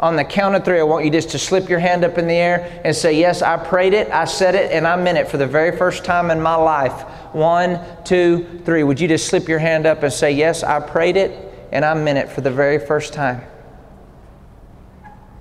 on 0.02 0.16
the 0.16 0.24
count 0.24 0.56
of 0.56 0.64
three, 0.64 0.80
I 0.80 0.82
want 0.82 1.04
you 1.04 1.12
just 1.12 1.30
to 1.30 1.38
slip 1.38 1.68
your 1.68 1.78
hand 1.78 2.04
up 2.04 2.18
in 2.18 2.26
the 2.26 2.34
air 2.34 2.82
and 2.84 2.94
say, 2.94 3.12
Yes, 3.12 3.40
I 3.40 3.56
prayed 3.56 3.94
it, 3.94 4.10
I 4.10 4.24
said 4.24 4.56
it, 4.56 4.72
and 4.72 4.84
I 4.84 4.96
meant 4.96 5.16
it 5.16 5.28
for 5.28 5.36
the 5.36 5.46
very 5.46 5.76
first 5.76 6.04
time 6.04 6.32
in 6.32 6.42
my 6.42 6.56
life. 6.56 7.02
One, 7.32 7.80
two, 8.04 8.60
three. 8.64 8.82
Would 8.82 9.00
you 9.00 9.06
just 9.06 9.28
slip 9.28 9.46
your 9.46 9.60
hand 9.60 9.86
up 9.86 10.02
and 10.02 10.12
say, 10.12 10.32
Yes, 10.32 10.64
I 10.64 10.80
prayed 10.80 11.16
it, 11.16 11.68
and 11.70 11.84
I 11.84 11.94
meant 11.94 12.18
it 12.18 12.28
for 12.28 12.40
the 12.40 12.50
very 12.50 12.84
first 12.84 13.12
time? 13.12 13.42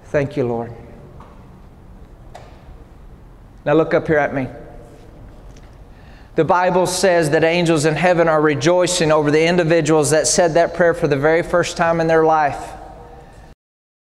Thank 0.05 0.37
you, 0.37 0.45
Lord. 0.45 0.71
Now 3.65 3.73
look 3.73 3.95
up 3.95 4.05
here 4.05 4.17
at 4.17 4.33
me. 4.35 4.47
The 6.41 6.45
Bible 6.45 6.87
says 6.87 7.29
that 7.29 7.43
angels 7.43 7.85
in 7.85 7.93
heaven 7.93 8.27
are 8.27 8.41
rejoicing 8.41 9.11
over 9.11 9.29
the 9.29 9.45
individuals 9.45 10.09
that 10.09 10.25
said 10.25 10.55
that 10.55 10.73
prayer 10.73 10.95
for 10.95 11.07
the 11.07 11.15
very 11.15 11.43
first 11.43 11.77
time 11.77 12.01
in 12.01 12.07
their 12.07 12.25
life. 12.25 12.80